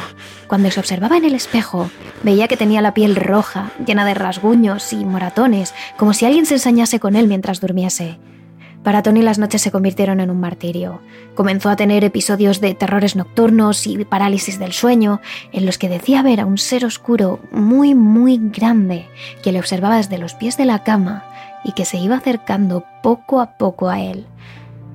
cuando 0.48 0.70
se 0.70 0.80
observaba 0.80 1.18
en 1.18 1.26
el 1.26 1.34
espejo, 1.34 1.90
veía 2.22 2.48
que 2.48 2.56
tenía 2.56 2.80
la 2.80 2.94
piel 2.94 3.16
roja, 3.16 3.70
llena 3.86 4.06
de 4.06 4.14
rasguños 4.14 4.94
y 4.94 5.04
moratones, 5.04 5.74
como 5.98 6.14
si 6.14 6.24
alguien 6.24 6.46
se 6.46 6.54
ensañase 6.54 6.98
con 6.98 7.16
él 7.16 7.28
mientras 7.28 7.60
durmiese. 7.60 8.18
Para 8.88 9.02
Tony 9.02 9.20
las 9.20 9.38
noches 9.38 9.60
se 9.60 9.70
convirtieron 9.70 10.18
en 10.18 10.30
un 10.30 10.40
martirio. 10.40 11.02
Comenzó 11.34 11.68
a 11.68 11.76
tener 11.76 12.04
episodios 12.04 12.62
de 12.62 12.74
terrores 12.74 13.16
nocturnos 13.16 13.86
y 13.86 14.02
parálisis 14.06 14.58
del 14.58 14.72
sueño, 14.72 15.20
en 15.52 15.66
los 15.66 15.76
que 15.76 15.90
decía 15.90 16.22
ver 16.22 16.40
a 16.40 16.46
un 16.46 16.56
ser 16.56 16.86
oscuro 16.86 17.38
muy, 17.52 17.94
muy 17.94 18.38
grande 18.38 19.06
que 19.42 19.52
le 19.52 19.58
observaba 19.58 19.98
desde 19.98 20.16
los 20.16 20.32
pies 20.32 20.56
de 20.56 20.64
la 20.64 20.84
cama 20.84 21.22
y 21.64 21.72
que 21.72 21.84
se 21.84 21.98
iba 21.98 22.16
acercando 22.16 22.82
poco 23.02 23.42
a 23.42 23.58
poco 23.58 23.90
a 23.90 24.00
él. 24.00 24.24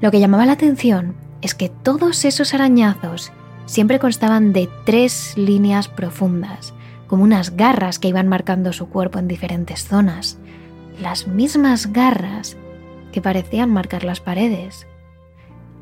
Lo 0.01 0.09
que 0.09 0.19
llamaba 0.19 0.47
la 0.47 0.53
atención 0.53 1.13
es 1.43 1.53
que 1.53 1.69
todos 1.69 2.25
esos 2.25 2.55
arañazos 2.55 3.31
siempre 3.67 3.99
constaban 3.99 4.53
de 4.53 4.71
tres 4.87 5.37
líneas 5.37 5.87
profundas, 5.87 6.73
como 7.05 7.23
unas 7.23 7.55
garras 7.55 7.99
que 7.99 8.07
iban 8.07 8.27
marcando 8.27 8.73
su 8.73 8.89
cuerpo 8.89 9.19
en 9.19 9.27
diferentes 9.27 9.87
zonas, 9.87 10.39
las 10.99 11.27
mismas 11.27 11.93
garras 11.93 12.57
que 13.13 13.21
parecían 13.21 13.71
marcar 13.71 14.03
las 14.03 14.19
paredes. 14.19 14.87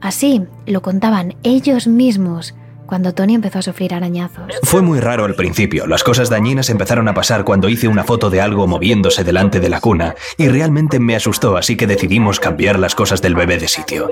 Así 0.01 0.43
lo 0.67 0.83
contaban 0.83 1.35
ellos 1.41 1.87
mismos 1.87 2.53
cuando 2.85 3.13
Tony 3.13 3.35
empezó 3.35 3.59
a 3.59 3.61
sufrir 3.61 3.93
arañazos. 3.93 4.51
Fue 4.63 4.81
muy 4.81 4.99
raro 4.99 5.23
al 5.23 5.35
principio. 5.35 5.87
Las 5.87 6.03
cosas 6.03 6.29
dañinas 6.29 6.69
empezaron 6.69 7.07
a 7.07 7.13
pasar 7.13 7.45
cuando 7.45 7.69
hice 7.69 7.87
una 7.87 8.03
foto 8.03 8.29
de 8.29 8.41
algo 8.41 8.67
moviéndose 8.67 9.23
delante 9.23 9.59
de 9.59 9.69
la 9.69 9.79
cuna 9.79 10.13
y 10.37 10.49
realmente 10.49 10.99
me 10.99 11.15
asustó, 11.15 11.55
así 11.55 11.77
que 11.77 11.87
decidimos 11.87 12.39
cambiar 12.39 12.77
las 12.77 12.93
cosas 12.93 13.21
del 13.21 13.33
bebé 13.33 13.57
de 13.57 13.69
sitio. 13.69 14.09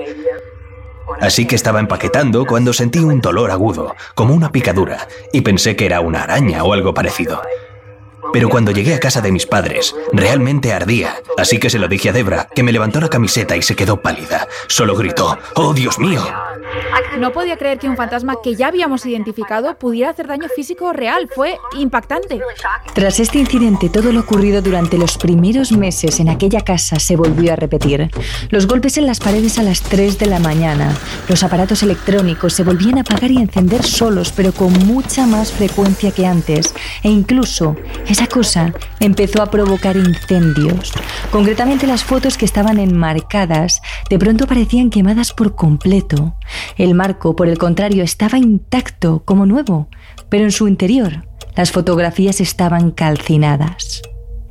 Así 1.20 1.44
que 1.46 1.56
estaba 1.56 1.80
empaquetando 1.80 2.46
cuando 2.46 2.72
sentí 2.72 3.00
un 3.00 3.20
dolor 3.20 3.50
agudo, 3.50 3.94
como 4.14 4.32
una 4.32 4.50
picadura, 4.50 5.06
y 5.32 5.42
pensé 5.42 5.76
que 5.76 5.84
era 5.84 6.00
una 6.00 6.22
araña 6.22 6.64
o 6.64 6.72
algo 6.72 6.94
parecido. 6.94 7.42
Pero 8.32 8.48
cuando 8.48 8.72
llegué 8.72 8.94
a 8.94 9.00
casa 9.00 9.20
de 9.20 9.32
mis 9.32 9.46
padres, 9.46 9.94
realmente 10.12 10.72
ardía, 10.72 11.16
así 11.36 11.58
que 11.58 11.70
se 11.70 11.78
lo 11.78 11.88
dije 11.88 12.10
a 12.10 12.12
Debra, 12.12 12.48
que 12.54 12.62
me 12.62 12.72
levantó 12.72 13.00
la 13.00 13.08
camiseta 13.08 13.56
y 13.56 13.62
se 13.62 13.76
quedó 13.76 14.00
pálida. 14.00 14.46
Solo 14.68 14.94
gritó, 14.96 15.38
¡Oh, 15.54 15.74
Dios 15.74 15.98
mío! 15.98 16.22
No 17.18 17.32
podía 17.32 17.56
creer 17.56 17.78
que 17.78 17.88
un 17.88 17.96
fantasma 17.96 18.36
que 18.42 18.54
ya 18.54 18.68
habíamos 18.68 19.04
identificado 19.04 19.76
pudiera 19.76 20.10
hacer 20.10 20.26
daño 20.26 20.48
físico 20.54 20.92
real. 20.92 21.28
Fue 21.34 21.58
impactante. 21.78 22.40
Tras 22.94 23.20
este 23.20 23.38
incidente, 23.38 23.88
todo 23.88 24.12
lo 24.12 24.20
ocurrido 24.20 24.62
durante 24.62 24.96
los 24.96 25.18
primeros 25.18 25.72
meses 25.72 26.20
en 26.20 26.28
aquella 26.28 26.60
casa 26.62 26.98
se 26.98 27.16
volvió 27.16 27.52
a 27.52 27.56
repetir. 27.56 28.10
Los 28.48 28.66
golpes 28.66 28.96
en 28.96 29.06
las 29.06 29.20
paredes 29.20 29.58
a 29.58 29.62
las 29.62 29.82
3 29.82 30.18
de 30.18 30.26
la 30.26 30.38
mañana, 30.38 30.96
los 31.28 31.42
aparatos 31.42 31.82
electrónicos 31.82 32.52
se 32.52 32.64
volvían 32.64 32.98
a 32.98 33.02
apagar 33.02 33.30
y 33.30 33.38
encender 33.38 33.82
solos, 33.82 34.32
pero 34.34 34.52
con 34.52 34.72
mucha 34.86 35.26
más 35.26 35.52
frecuencia 35.52 36.12
que 36.12 36.26
antes, 36.26 36.74
e 37.02 37.08
incluso 37.08 37.76
esa 38.08 38.26
cosa 38.26 38.72
empezó 39.00 39.42
a 39.42 39.50
provocar 39.50 39.96
incendios. 39.96 40.92
Concretamente 41.30 41.86
las 41.86 42.04
fotos 42.04 42.36
que 42.36 42.44
estaban 42.44 42.78
enmarcadas 42.78 43.82
de 44.08 44.18
pronto 44.18 44.46
parecían 44.46 44.90
quemadas 44.90 45.32
por 45.32 45.54
completo. 45.54 46.34
El 46.76 46.94
marco, 46.94 47.36
por 47.36 47.48
el 47.48 47.58
contrario, 47.58 48.02
estaba 48.02 48.38
intacto, 48.38 49.22
como 49.24 49.46
nuevo, 49.46 49.88
pero 50.28 50.44
en 50.44 50.52
su 50.52 50.68
interior 50.68 51.24
las 51.56 51.72
fotografías 51.72 52.40
estaban 52.40 52.90
calcinadas. 52.90 54.02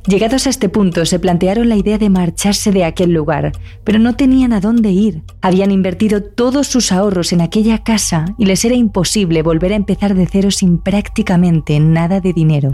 Llegados 0.06 0.46
a 0.46 0.50
este 0.50 0.68
punto, 0.68 1.04
se 1.04 1.18
plantearon 1.18 1.68
la 1.68 1.76
idea 1.76 1.98
de 1.98 2.08
marcharse 2.08 2.72
de 2.72 2.84
aquel 2.84 3.12
lugar, 3.12 3.52
pero 3.84 3.98
no 3.98 4.16
tenían 4.16 4.52
a 4.52 4.60
dónde 4.60 4.90
ir. 4.90 5.22
Habían 5.42 5.70
invertido 5.70 6.22
todos 6.22 6.66
sus 6.68 6.90
ahorros 6.90 7.32
en 7.32 7.42
aquella 7.42 7.82
casa 7.84 8.24
y 8.38 8.46
les 8.46 8.64
era 8.64 8.74
imposible 8.74 9.42
volver 9.42 9.72
a 9.72 9.76
empezar 9.76 10.14
de 10.14 10.26
cero 10.26 10.50
sin 10.50 10.78
prácticamente 10.78 11.78
nada 11.80 12.20
de 12.20 12.32
dinero. 12.32 12.70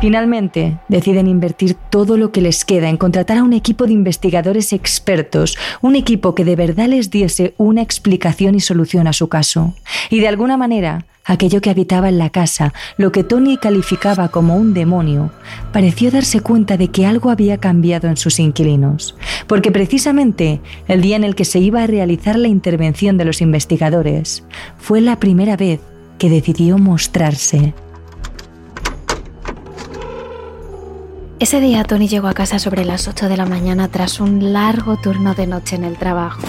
Finalmente, 0.00 0.78
deciden 0.88 1.26
invertir 1.26 1.74
todo 1.90 2.18
lo 2.18 2.30
que 2.30 2.42
les 2.42 2.64
queda 2.64 2.90
en 2.90 2.98
contratar 2.98 3.38
a 3.38 3.42
un 3.42 3.54
equipo 3.54 3.86
de 3.86 3.94
investigadores 3.94 4.72
expertos, 4.74 5.56
un 5.80 5.96
equipo 5.96 6.34
que 6.34 6.44
de 6.44 6.54
verdad 6.54 6.88
les 6.88 7.10
diese 7.10 7.54
una 7.56 7.80
explicación 7.80 8.54
y 8.54 8.60
solución 8.60 9.06
a 9.06 9.14
su 9.14 9.28
caso. 9.28 9.74
Y 10.10 10.20
de 10.20 10.28
alguna 10.28 10.58
manera, 10.58 11.06
aquello 11.24 11.62
que 11.62 11.70
habitaba 11.70 12.10
en 12.10 12.18
la 12.18 12.28
casa, 12.28 12.74
lo 12.98 13.10
que 13.10 13.24
Tony 13.24 13.56
calificaba 13.56 14.28
como 14.28 14.56
un 14.56 14.74
demonio, 14.74 15.30
pareció 15.72 16.10
darse 16.10 16.40
cuenta 16.40 16.76
de 16.76 16.88
que 16.88 17.06
algo 17.06 17.30
había 17.30 17.56
cambiado 17.56 18.08
en 18.08 18.18
sus 18.18 18.38
inquilinos, 18.38 19.16
porque 19.46 19.72
precisamente 19.72 20.60
el 20.88 21.00
día 21.00 21.16
en 21.16 21.24
el 21.24 21.34
que 21.34 21.46
se 21.46 21.58
iba 21.58 21.82
a 21.82 21.86
realizar 21.86 22.38
la 22.38 22.48
intervención 22.48 23.16
de 23.16 23.24
los 23.24 23.40
investigadores 23.40 24.44
fue 24.78 25.00
la 25.00 25.18
primera 25.18 25.56
vez 25.56 25.80
que 26.18 26.28
decidió 26.28 26.78
mostrarse. 26.78 27.74
Ese 31.38 31.60
día 31.60 31.84
Tony 31.84 32.08
llegó 32.08 32.28
a 32.28 32.32
casa 32.32 32.58
sobre 32.58 32.86
las 32.86 33.08
8 33.08 33.28
de 33.28 33.36
la 33.36 33.44
mañana 33.44 33.88
tras 33.88 34.20
un 34.20 34.54
largo 34.54 34.96
turno 34.96 35.34
de 35.34 35.46
noche 35.46 35.76
en 35.76 35.84
el 35.84 35.98
trabajo. 35.98 36.40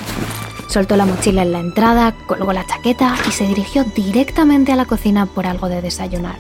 Soltó 0.70 0.96
la 0.96 1.06
mochila 1.06 1.42
en 1.42 1.52
la 1.52 1.60
entrada, 1.60 2.16
colgó 2.26 2.54
la 2.54 2.66
chaqueta 2.66 3.14
y 3.28 3.32
se 3.32 3.46
dirigió 3.46 3.84
directamente 3.84 4.72
a 4.72 4.78
la 4.78 4.86
cocina 4.86 5.26
por 5.26 5.46
algo 5.46 5.68
de 5.68 5.82
desayunar. 5.82 6.38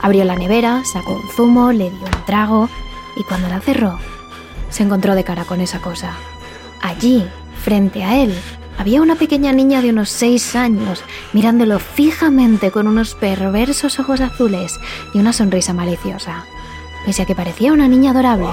Abrió 0.00 0.24
la 0.24 0.36
nevera, 0.36 0.82
sacó 0.90 1.16
un 1.16 1.28
zumo, 1.36 1.70
le 1.70 1.90
dio 1.90 2.00
un 2.00 2.24
trago 2.24 2.70
y 3.14 3.24
cuando 3.24 3.48
la 3.48 3.60
cerró, 3.60 3.98
se 4.70 4.84
encontró 4.84 5.14
de 5.14 5.24
cara 5.24 5.44
con 5.44 5.60
esa 5.60 5.80
cosa. 5.80 6.14
Allí, 6.80 7.26
frente 7.62 8.04
a 8.04 8.16
él, 8.22 8.34
había 8.78 9.02
una 9.02 9.16
pequeña 9.16 9.52
niña 9.52 9.82
de 9.82 9.90
unos 9.90 10.08
6 10.08 10.56
años, 10.56 11.04
mirándolo 11.34 11.78
fijamente 11.78 12.70
con 12.70 12.88
unos 12.88 13.14
perversos 13.14 14.00
ojos 14.00 14.22
azules 14.22 14.80
y 15.12 15.18
una 15.18 15.34
sonrisa 15.34 15.74
maliciosa. 15.74 16.46
Pese 17.04 17.22
a 17.22 17.26
que 17.26 17.34
parecía 17.34 17.72
una 17.72 17.88
niña 17.88 18.12
adorable, 18.12 18.48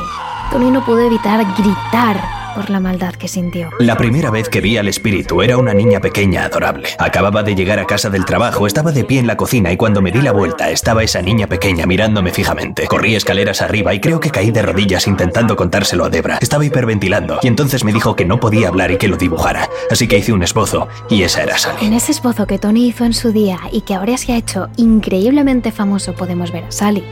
Tony 0.51 0.72
no 0.72 0.84
pudo 0.84 1.01
evitar 1.01 1.46
gritar 1.56 2.20
por 2.56 2.72
la 2.72 2.79
maldad 2.79 3.13
que 3.13 3.27
sintió. 3.27 3.70
La 3.79 3.96
primera 3.96 4.32
vez 4.32 4.50
que 4.50 4.60
vi 4.60 4.75
al 4.77 4.88
espíritu 4.88 5.44
era 5.44 5.58
una 5.58 5.74
niña 5.74 6.00
pequeña 6.00 6.46
adorable. 6.46 6.89
Acababa 6.98 7.44
de 7.44 7.53
llegar 7.53 7.77
a 7.79 7.86
casa 7.86 8.10
del 8.10 8.25
trabajo, 8.25 8.65
estaba 8.65 8.91
de 8.91 9.03
pie 9.03 9.20
en 9.20 9.27
la 9.27 9.38
cocina 9.38 9.72
y 9.72 9.77
cuando 9.77 10.01
me 10.01 10.12
di 10.12 10.22
la 10.22 10.32
vuelta 10.32 10.72
estaba 10.72 11.03
esa 11.03 11.22
niña 11.22 11.48
pequeña 11.48 11.86
mirándome 11.86 12.32
fijamente. 12.32 12.88
Corrí 12.88 13.15
escaleras 13.15 13.62
arriba 13.62 13.94
y 13.94 14.00
creo 14.00 14.20
que 14.20 14.32
caí 14.32 14.50
de 14.50 14.63
rodillas 14.63 15.08
intentando 15.08 15.56
contárselo 15.56 16.06
a 16.06 16.10
Debra. 16.10 16.39
Estaba 16.41 16.65
hiperventilando 16.65 17.39
y 17.44 17.48
entonces 17.48 17.84
me 17.84 17.94
dijo 17.94 18.15
que 18.15 18.25
no 18.25 18.39
podía 18.39 18.70
hablar 18.70 18.91
y 18.91 18.98
que 18.98 19.08
lo 19.08 19.18
dibujara. 19.18 19.70
Así 19.91 20.08
que 20.08 20.18
hice 20.18 20.34
un 20.34 20.41
esbozo 20.41 20.88
y 21.08 21.22
esa 21.22 21.44
era 21.44 21.58
Sally. 21.58 21.86
En 21.86 21.94
ese 21.94 22.12
esbozo 22.12 22.48
que 22.48 22.58
Tony 22.58 22.88
hizo 22.88 23.06
en 23.06 23.13
su 23.13 23.32
día 23.32 23.60
y 23.72 23.82
que 23.82 23.94
ahora 23.94 24.18
se 24.18 24.34
ha 24.34 24.38
hecho 24.38 24.70
increíblemente 24.75 25.72
famoso 25.72 26.13
podemos 26.13 26.51
ver 26.51 26.63
a 26.65 26.72
Sally. 26.72 27.03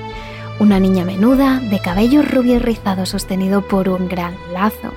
Una 0.59 0.79
niña 0.79 1.05
menuda, 1.05 1.59
de 1.59 1.79
cabello 1.79 2.23
rubio 2.23 2.57
rizado 2.57 3.05
sostenido 3.05 3.61
por 3.61 3.89
un 3.89 4.07
gran 4.07 4.35
lazo. 4.53 4.91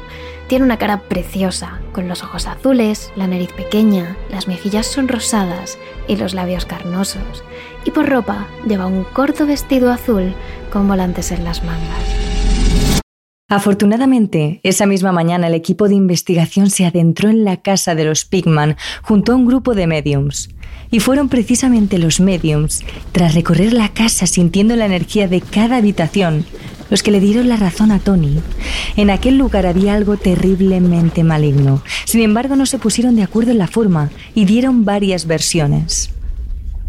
Tiene 0.47 0.65
una 0.65 0.79
cara 0.79 1.03
preciosa, 1.03 1.81
con 1.93 2.09
los 2.09 2.23
ojos 2.23 2.47
azules, 2.47 3.13
la 3.15 3.27
nariz 3.27 3.53
pequeña, 3.53 4.17
las 4.31 4.49
mejillas 4.49 4.87
sonrosadas 4.87 5.79
y 6.09 6.17
los 6.17 6.33
labios 6.33 6.65
carnosos. 6.65 7.45
Y 7.85 7.91
por 7.91 8.09
ropa 8.09 8.47
lleva 8.67 8.87
un 8.87 9.05
corto 9.05 9.47
vestido 9.47 9.93
azul 9.93 10.33
con 10.73 10.89
volantes 10.89 11.31
en 11.31 11.45
las 11.45 11.63
mangas. 11.63 12.30
Afortunadamente, 13.51 14.61
esa 14.63 14.87
misma 14.87 15.11
mañana 15.11 15.49
el 15.49 15.55
equipo 15.55 15.89
de 15.89 15.97
investigación 15.97 16.71
se 16.71 16.87
adentró 16.87 17.31
en 17.31 17.45
la 17.45 17.57
casa 17.57 17.97
de 17.97 18.05
los 18.05 18.25
Pigman 18.25 18.77
junto 19.03 19.33
a 19.33 19.35
un 19.35 19.45
grupo 19.45 19.75
de 19.75 19.89
mediums. 19.89 20.51
Y 20.93 21.01
fueron 21.01 21.29
precisamente 21.29 21.99
los 21.99 22.21
mediums, 22.21 22.85
tras 23.11 23.35
recorrer 23.35 23.73
la 23.73 23.89
casa 23.89 24.29
sintiendo 24.29 24.77
la 24.77 24.87
energía 24.87 25.27
de 25.27 25.41
cada 25.41 25.79
habitación, 25.79 26.45
los 26.91 27.03
que 27.03 27.11
le 27.11 27.19
dieron 27.19 27.49
la 27.49 27.57
razón 27.57 27.91
a 27.91 27.99
Tony. 27.99 28.39
En 28.97 29.11
aquel 29.11 29.37
lugar 29.37 29.67
había 29.67 29.95
algo 29.95 30.17
terriblemente 30.17 31.25
maligno. 31.25 31.83
Sin 32.05 32.21
embargo, 32.21 32.55
no 32.55 32.67
se 32.67 32.79
pusieron 32.79 33.17
de 33.17 33.25
acuerdo 33.25 33.51
en 33.51 33.59
la 33.59 33.67
forma 33.67 34.11
y 34.33 34.45
dieron 34.45 34.85
varias 34.85 35.27
versiones. 35.27 36.11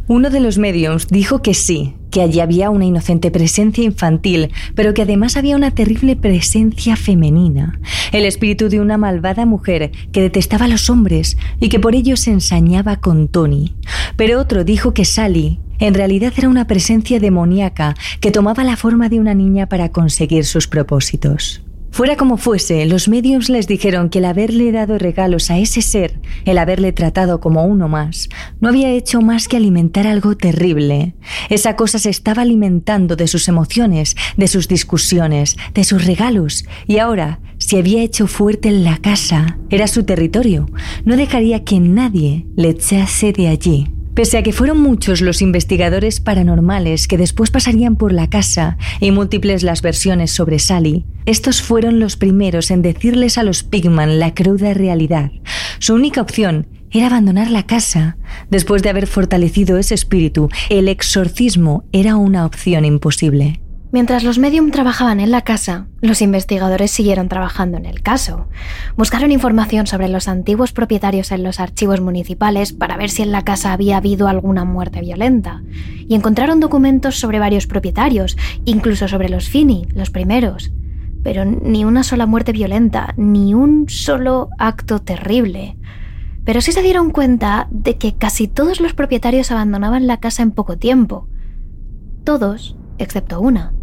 Uno 0.08 0.30
de 0.30 0.40
los 0.40 0.58
mediums 0.58 1.08
dijo 1.08 1.42
que 1.42 1.54
sí, 1.54 1.96
que 2.10 2.22
allí 2.22 2.40
había 2.40 2.70
una 2.70 2.86
inocente 2.86 3.32
presencia 3.32 3.84
infantil, 3.84 4.52
pero 4.76 4.94
que 4.94 5.04
además 5.04 5.38
había 5.38 5.56
una 5.56 5.72
terrible 5.72 6.16
presencia 6.16 6.96
femenina, 6.96 7.80
el 8.12 8.26
espíritu 8.26 8.68
de 8.68 8.82
una 8.82 8.98
malvada 8.98 9.46
mujer 9.46 9.92
que 10.12 10.22
detestaba 10.22 10.66
a 10.66 10.68
los 10.68 10.90
hombres 10.90 11.38
y 11.60 11.70
que 11.70 11.80
por 11.80 11.96
ello 11.96 12.18
se 12.18 12.32
ensañaba 12.32 12.98
con 12.98 13.28
Tony. 13.28 13.76
Pero 14.18 14.40
otro 14.40 14.64
dijo 14.64 14.94
que 14.94 15.06
Sally 15.06 15.60
en 15.80 15.94
realidad 15.94 16.34
era 16.38 16.50
una 16.50 16.68
presencia 16.68 17.20
demoníaca 17.20 17.96
que 18.20 18.32
tomaba 18.32 18.64
la 18.64 18.78
forma 18.78 19.10
de 19.10 19.20
una 19.20 19.34
niña 19.34 19.68
para 19.68 19.90
conseguir 19.90 20.46
sus 20.46 20.68
propósitos. 20.68 21.64
Fuera 21.92 22.16
como 22.16 22.38
fuese, 22.38 22.86
los 22.86 23.10
mediums 23.10 23.50
les 23.50 23.68
dijeron 23.68 24.10
que 24.10 24.20
el 24.20 24.26
haberle 24.26 24.72
dado 24.72 24.98
regalos 24.98 25.52
a 25.52 25.58
ese 25.58 25.82
ser, 25.82 26.22
el 26.46 26.58
haberle 26.58 26.94
tratado 26.94 27.42
como 27.42 27.66
uno 27.66 27.90
más, 27.90 28.30
no 28.62 28.70
había 28.70 28.90
hecho 28.92 29.22
más 29.22 29.50
que 29.50 29.58
alimentar 29.58 30.08
algo 30.08 30.38
terrible. 30.38 31.16
Esa 31.50 31.76
cosa 31.76 32.00
se 32.00 32.10
estaba 32.10 32.44
alimentando 32.44 33.18
de 33.18 33.28
sus 33.28 33.50
emociones, 33.50 34.16
de 34.38 34.48
sus 34.48 34.70
discusiones, 34.70 35.58
de 35.74 35.84
sus 35.84 36.06
regalos, 36.06 36.66
y 36.88 37.00
ahora 37.00 37.42
se 37.58 37.78
había 37.78 38.02
hecho 38.02 38.26
fuerte 38.26 38.70
en 38.70 38.86
la 38.86 38.98
casa. 38.98 39.58
Era 39.70 39.88
su 39.88 40.04
territorio. 40.04 40.68
No 41.04 41.18
dejaría 41.18 41.66
que 41.66 41.82
nadie 41.82 42.48
le 42.56 42.70
echase 42.70 43.34
de 43.34 43.50
allí. 43.50 43.92
Pese 44.14 44.38
a 44.38 44.44
que 44.44 44.52
fueron 44.52 44.82
muchos 44.82 45.22
los 45.22 45.42
investigadores 45.42 46.20
paranormales 46.20 47.08
que 47.08 47.18
después 47.18 47.50
pasarían 47.50 47.96
por 47.96 48.12
la 48.12 48.30
casa 48.30 48.78
y 49.00 49.12
múltiples 49.12 49.64
las 49.64 49.82
versiones 49.82 50.32
sobre 50.32 50.60
Sally, 50.60 51.06
estos 51.26 51.62
fueron 51.62 52.00
los 52.00 52.18
primeros 52.18 52.72
en 52.72 52.82
decirles 52.82 53.38
a 53.38 53.44
los 53.44 53.64
Pigman 53.64 54.20
la 54.20 54.34
cruda 54.34 54.74
realidad. 54.74 55.32
Su 55.80 55.94
única 55.94 56.22
opción 56.22 56.68
era 56.92 57.08
abandonar 57.08 57.50
la 57.50 57.66
casa. 57.66 58.18
Después 58.50 58.84
de 58.84 58.90
haber 58.90 59.08
fortalecido 59.08 59.78
ese 59.78 59.96
espíritu, 59.96 60.50
el 60.70 60.90
exorcismo 60.90 61.86
era 61.94 62.18
una 62.18 62.46
opción 62.46 62.84
imposible. 62.84 63.62
Mientras 63.94 64.24
los 64.24 64.40
medium 64.40 64.72
trabajaban 64.72 65.20
en 65.20 65.32
la 65.32 65.42
casa, 65.42 65.88
los 66.00 66.22
investigadores 66.22 66.92
siguieron 66.92 67.28
trabajando 67.28 67.78
en 67.78 67.86
el 67.86 68.02
caso. 68.02 68.48
Buscaron 68.96 69.34
información 69.34 69.86
sobre 69.86 70.08
los 70.08 70.30
antiguos 70.30 70.72
propietarios 70.72 71.34
en 71.34 71.44
los 71.44 71.60
archivos 71.60 72.00
municipales 72.00 72.72
para 72.72 72.96
ver 72.96 73.10
si 73.10 73.22
en 73.22 73.34
la 73.34 73.44
casa 73.44 73.74
había 73.74 73.98
habido 73.98 74.30
alguna 74.30 74.64
muerte 74.64 75.02
violenta. 75.02 75.62
Y 76.08 76.16
encontraron 76.16 76.62
documentos 76.62 77.20
sobre 77.20 77.40
varios 77.40 77.68
propietarios, 77.68 78.38
incluso 78.64 79.10
sobre 79.10 79.28
los 79.28 79.50
Fini, 79.50 79.86
los 79.94 80.10
primeros. 80.10 80.72
Pero 81.22 81.44
ni 81.44 81.84
una 81.84 82.04
sola 82.04 82.26
muerte 82.26 82.54
violenta, 82.54 83.14
ni 83.18 83.54
un 83.54 83.90
solo 83.90 84.48
acto 84.58 85.00
terrible. 85.00 85.78
Pero 86.46 86.62
sí 86.62 86.72
se 86.72 86.82
dieron 86.82 87.12
cuenta 87.12 87.68
de 87.72 87.98
que 87.98 88.16
casi 88.16 88.48
todos 88.48 88.80
los 88.80 88.94
propietarios 88.94 89.52
abandonaban 89.52 90.08
la 90.08 90.22
casa 90.22 90.44
en 90.44 90.52
poco 90.52 90.78
tiempo. 90.78 91.28
Todos, 92.24 92.78
excepto 92.98 93.42
una. 93.42 93.74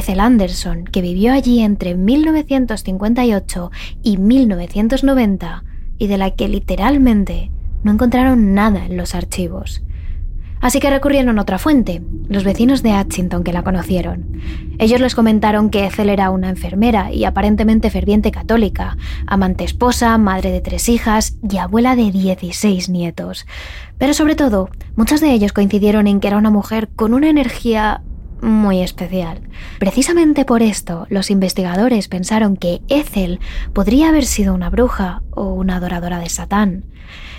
Ethel 0.00 0.20
Anderson, 0.20 0.84
que 0.84 1.00
vivió 1.00 1.32
allí 1.32 1.60
entre 1.60 1.94
1958 1.94 3.70
y 4.02 4.16
1990 4.16 5.64
y 5.98 6.06
de 6.06 6.18
la 6.18 6.30
que 6.30 6.48
literalmente 6.48 7.50
no 7.82 7.92
encontraron 7.92 8.54
nada 8.54 8.86
en 8.86 8.96
los 8.96 9.14
archivos. 9.14 9.82
Así 10.64 10.80
que 10.80 10.88
recurrieron 10.88 11.38
a 11.38 11.42
otra 11.42 11.58
fuente, 11.58 12.00
los 12.26 12.42
vecinos 12.42 12.82
de 12.82 12.98
Hutchinson 12.98 13.44
que 13.44 13.52
la 13.52 13.62
conocieron. 13.62 14.40
Ellos 14.78 14.98
les 14.98 15.14
comentaron 15.14 15.68
que 15.68 15.84
Ethel 15.84 16.08
era 16.08 16.30
una 16.30 16.48
enfermera 16.48 17.12
y 17.12 17.26
aparentemente 17.26 17.90
ferviente 17.90 18.30
católica, 18.30 18.96
amante 19.26 19.64
esposa, 19.64 20.16
madre 20.16 20.50
de 20.50 20.62
tres 20.62 20.88
hijas 20.88 21.36
y 21.46 21.58
abuela 21.58 21.96
de 21.96 22.10
16 22.10 22.88
nietos. 22.88 23.46
Pero 23.98 24.14
sobre 24.14 24.36
todo, 24.36 24.70
muchos 24.96 25.20
de 25.20 25.32
ellos 25.32 25.52
coincidieron 25.52 26.06
en 26.06 26.18
que 26.18 26.28
era 26.28 26.38
una 26.38 26.50
mujer 26.50 26.88
con 26.96 27.12
una 27.12 27.28
energía 27.28 28.00
muy 28.44 28.82
especial. 28.82 29.40
Precisamente 29.78 30.44
por 30.44 30.62
esto, 30.62 31.06
los 31.10 31.30
investigadores 31.30 32.08
pensaron 32.08 32.56
que 32.56 32.82
Ethel 32.88 33.40
podría 33.72 34.10
haber 34.10 34.24
sido 34.24 34.54
una 34.54 34.70
bruja 34.70 35.22
o 35.30 35.52
una 35.54 35.76
adoradora 35.76 36.18
de 36.18 36.28
Satán. 36.28 36.84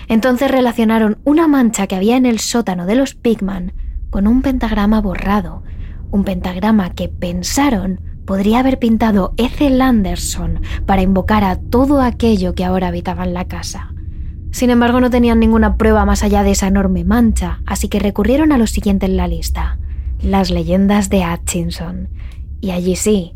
Entonces 0.08 0.50
relacionaron 0.50 1.18
una 1.24 1.48
mancha 1.48 1.86
que 1.86 1.96
había 1.96 2.16
en 2.16 2.26
el 2.26 2.38
sótano 2.38 2.86
de 2.86 2.94
los 2.96 3.14
Pigman 3.14 3.72
con 4.10 4.26
un 4.26 4.42
pentagrama 4.42 5.00
borrado, 5.00 5.62
un 6.10 6.24
pentagrama 6.24 6.90
que 6.90 7.08
pensaron 7.08 8.00
podría 8.24 8.58
haber 8.58 8.78
pintado 8.78 9.32
Ethel 9.36 9.80
Anderson 9.80 10.60
para 10.84 11.02
invocar 11.02 11.44
a 11.44 11.56
todo 11.56 12.02
aquello 12.02 12.54
que 12.54 12.64
ahora 12.64 12.88
habitaba 12.88 13.24
en 13.24 13.34
la 13.34 13.46
casa. 13.46 13.92
Sin 14.50 14.70
embargo, 14.70 15.00
no 15.00 15.10
tenían 15.10 15.38
ninguna 15.38 15.76
prueba 15.76 16.04
más 16.04 16.22
allá 16.22 16.42
de 16.42 16.52
esa 16.52 16.66
enorme 16.66 17.04
mancha, 17.04 17.60
así 17.66 17.88
que 17.88 17.98
recurrieron 17.98 18.52
a 18.52 18.58
lo 18.58 18.66
siguiente 18.66 19.06
en 19.06 19.16
la 19.16 19.28
lista, 19.28 19.78
las 20.20 20.50
leyendas 20.50 21.08
de 21.08 21.24
Hutchinson. 21.26 22.08
Y 22.60 22.70
allí 22.70 22.96
sí, 22.96 23.34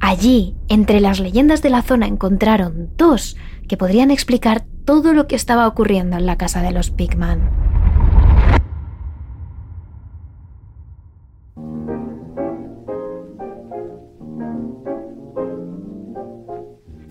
allí, 0.00 0.54
entre 0.68 1.00
las 1.00 1.20
leyendas 1.20 1.62
de 1.62 1.70
la 1.70 1.82
zona, 1.82 2.06
encontraron 2.06 2.90
dos 2.96 3.36
que 3.68 3.76
podrían 3.76 4.10
explicar 4.10 4.64
todo 4.84 5.12
lo 5.12 5.26
que 5.26 5.36
estaba 5.36 5.66
ocurriendo 5.68 6.16
en 6.16 6.26
la 6.26 6.36
casa 6.36 6.62
de 6.62 6.72
los 6.72 6.90
Pigman. 6.90 7.71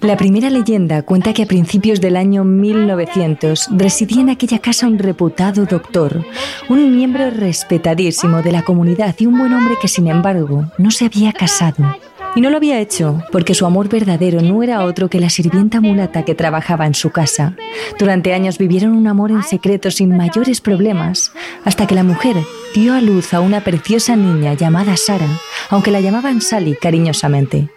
La 0.02 0.18
primera 0.18 0.50
leyenda 0.50 1.04
cuenta 1.04 1.32
que 1.32 1.44
a 1.44 1.46
principios 1.46 2.02
del 2.02 2.18
año 2.18 2.44
1900 2.44 3.68
residía 3.78 4.22
en 4.22 4.30
aquella 4.30 4.58
casa 4.58 4.88
un 4.88 4.98
reputado 4.98 5.66
doctor, 5.66 6.26
un 6.70 6.96
miembro 6.96 7.30
respetadísimo 7.30 8.42
de 8.42 8.52
la 8.52 8.64
comunidad 8.64 9.14
y 9.20 9.28
un 9.28 9.38
buen 9.38 9.54
hombre 9.54 9.76
que 9.80 9.88
sin 9.88 10.08
embargo 10.08 10.66
no 10.80 10.90
se 10.90 11.06
había 11.06 11.32
casado. 11.34 11.96
Y 12.36 12.42
no 12.42 12.50
lo 12.50 12.58
había 12.58 12.80
hecho 12.80 13.22
porque 13.32 13.54
su 13.54 13.68
amor 13.68 13.90
verdadero 13.90 14.42
no 14.42 14.64
era 14.64 14.86
otro 14.86 15.08
que 15.08 15.20
la 15.20 15.30
sirvienta 15.30 15.82
mulata 15.82 16.26
que 16.26 16.34
trabajaba 16.34 16.88
en 16.88 16.96
su 16.96 17.12
casa. 17.12 17.56
Durante 18.00 18.34
años 18.34 18.58
vivieron 18.58 18.94
un 18.94 19.06
amor 19.06 19.30
en 19.30 19.44
secreto 19.44 19.92
sin 19.92 20.18
mayores 20.18 20.62
problemas, 20.62 21.32
hasta 21.64 21.86
que 21.86 21.94
la 21.94 22.04
mujer 22.04 22.38
dio 22.74 22.96
a 22.96 23.02
luz 23.02 23.36
a 23.36 23.42
una 23.42 23.64
preciosa 23.64 24.16
niña 24.16 24.56
llamada 24.56 24.98
Sara, 24.98 25.28
aunque 25.70 25.92
la 25.92 26.02
llamaban 26.02 26.42
Sally 26.42 26.76
cariñosamente. 26.76 27.70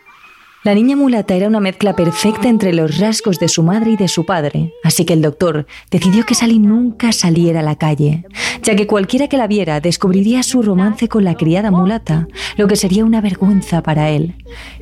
La 0.65 0.75
niña 0.75 0.97
mulata 0.97 1.35
era 1.35 1.47
una 1.47 1.61
mezcla 1.61 1.95
perfecta 1.95 2.49
entre 2.49 2.73
los 2.73 2.97
rasgos 2.99 3.39
de 3.39 3.49
su 3.49 3.63
madre 3.63 3.91
y 3.91 3.97
de 3.99 4.09
su 4.09 4.25
padre, 4.25 4.73
así 4.83 5.05
que 5.05 5.13
el 5.13 5.21
doctor 5.21 5.67
decidió 5.91 6.25
que 6.25 6.35
Sally 6.35 6.59
nunca 6.59 7.13
saliera 7.13 7.61
a 7.61 7.63
la 7.63 7.77
calle, 7.77 8.25
ya 8.63 8.75
que 8.75 8.87
cualquiera 8.87 9.29
que 9.29 9.37
la 9.37 9.47
viera 9.47 9.81
descubriría 9.81 10.43
su 10.43 10.63
romance 10.63 11.07
con 11.07 11.23
la 11.23 11.35
criada 11.35 11.71
mulata, 11.71 12.29
lo 12.57 12.67
que 12.67 12.77
sería 12.77 13.05
una 13.05 13.21
vergüenza 13.21 13.83
para 13.83 14.09
él. 14.09 14.37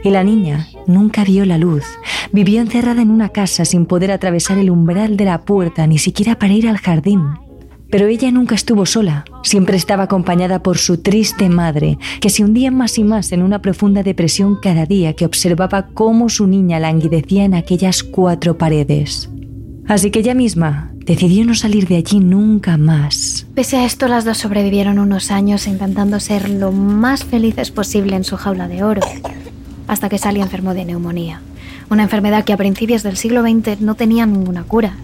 Y 0.04 0.10
la 0.10 0.22
niña 0.22 0.68
nunca 0.86 1.24
vio 1.24 1.44
la 1.44 1.58
luz, 1.58 1.82
vivió 2.30 2.60
encerrada 2.60 3.02
en 3.02 3.10
una 3.10 3.30
casa 3.30 3.64
sin 3.64 3.86
poder 3.86 4.12
atravesar 4.12 4.58
el 4.58 4.70
umbral 4.70 5.16
de 5.16 5.24
la 5.24 5.40
puerta 5.40 5.88
ni 5.88 5.98
siquiera 5.98 6.38
para 6.38 6.52
ir 6.52 6.68
al 6.68 6.78
jardín. 6.78 7.24
Pero 7.92 8.06
ella 8.06 8.30
nunca 8.30 8.54
estuvo 8.54 8.86
sola, 8.86 9.26
siempre 9.42 9.76
estaba 9.76 10.04
acompañada 10.04 10.62
por 10.62 10.78
su 10.78 10.96
triste 10.96 11.50
madre, 11.50 11.98
que 12.22 12.30
se 12.30 12.42
hundía 12.42 12.70
más 12.70 12.96
y 12.96 13.04
más 13.04 13.32
en 13.32 13.42
una 13.42 13.60
profunda 13.60 14.02
depresión 14.02 14.56
cada 14.62 14.86
día 14.86 15.12
que 15.12 15.26
observaba 15.26 15.88
cómo 15.92 16.30
su 16.30 16.46
niña 16.46 16.80
languidecía 16.80 17.44
en 17.44 17.52
aquellas 17.52 18.02
cuatro 18.02 18.56
paredes. 18.56 19.28
Así 19.86 20.10
que 20.10 20.20
ella 20.20 20.32
misma 20.32 20.90
decidió 21.04 21.44
no 21.44 21.54
salir 21.54 21.86
de 21.86 21.96
allí 21.96 22.18
nunca 22.18 22.78
más. 22.78 23.46
Pese 23.54 23.76
a 23.76 23.84
esto, 23.84 24.08
las 24.08 24.24
dos 24.24 24.38
sobrevivieron 24.38 24.98
unos 24.98 25.30
años 25.30 25.66
intentando 25.66 26.18
ser 26.18 26.48
lo 26.48 26.72
más 26.72 27.24
felices 27.24 27.70
posible 27.70 28.16
en 28.16 28.24
su 28.24 28.38
jaula 28.38 28.68
de 28.68 28.84
oro, 28.84 29.02
hasta 29.86 30.08
que 30.08 30.16
Sally 30.16 30.40
enfermó 30.40 30.72
de 30.72 30.86
neumonía, 30.86 31.42
una 31.90 32.04
enfermedad 32.04 32.44
que 32.44 32.54
a 32.54 32.56
principios 32.56 33.02
del 33.02 33.18
siglo 33.18 33.42
XX 33.42 33.82
no 33.82 33.96
tenía 33.96 34.24
ninguna 34.24 34.62
cura. 34.62 34.96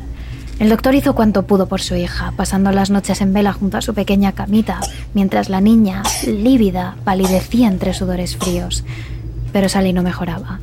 El 0.59 0.71
doctor 0.71 0.97
hizo 0.97 1.15
cuanto 1.15 1.45
pudo 1.45 1.67
por 1.67 1.81
su 1.81 1.95
hija, 1.95 2.33
pasando 2.37 2.73
las 2.73 2.91
noches 2.91 3.21
en 3.21 3.33
vela 3.33 3.53
junto 3.53 3.77
a 3.79 3.83
su 3.83 3.95
pequeña 3.95 4.33
camita, 4.33 4.81
mientras 5.15 5.49
la 5.49 5.61
niña, 5.61 6.03
lívida, 6.27 6.97
palidecía 7.05 7.69
entre 7.69 7.95
sudores 7.95 8.37
fríos. 8.37 8.85
Pero 9.53 9.69
Sally 9.69 9.93
no 9.93 10.03
mejoraba. 10.03 10.59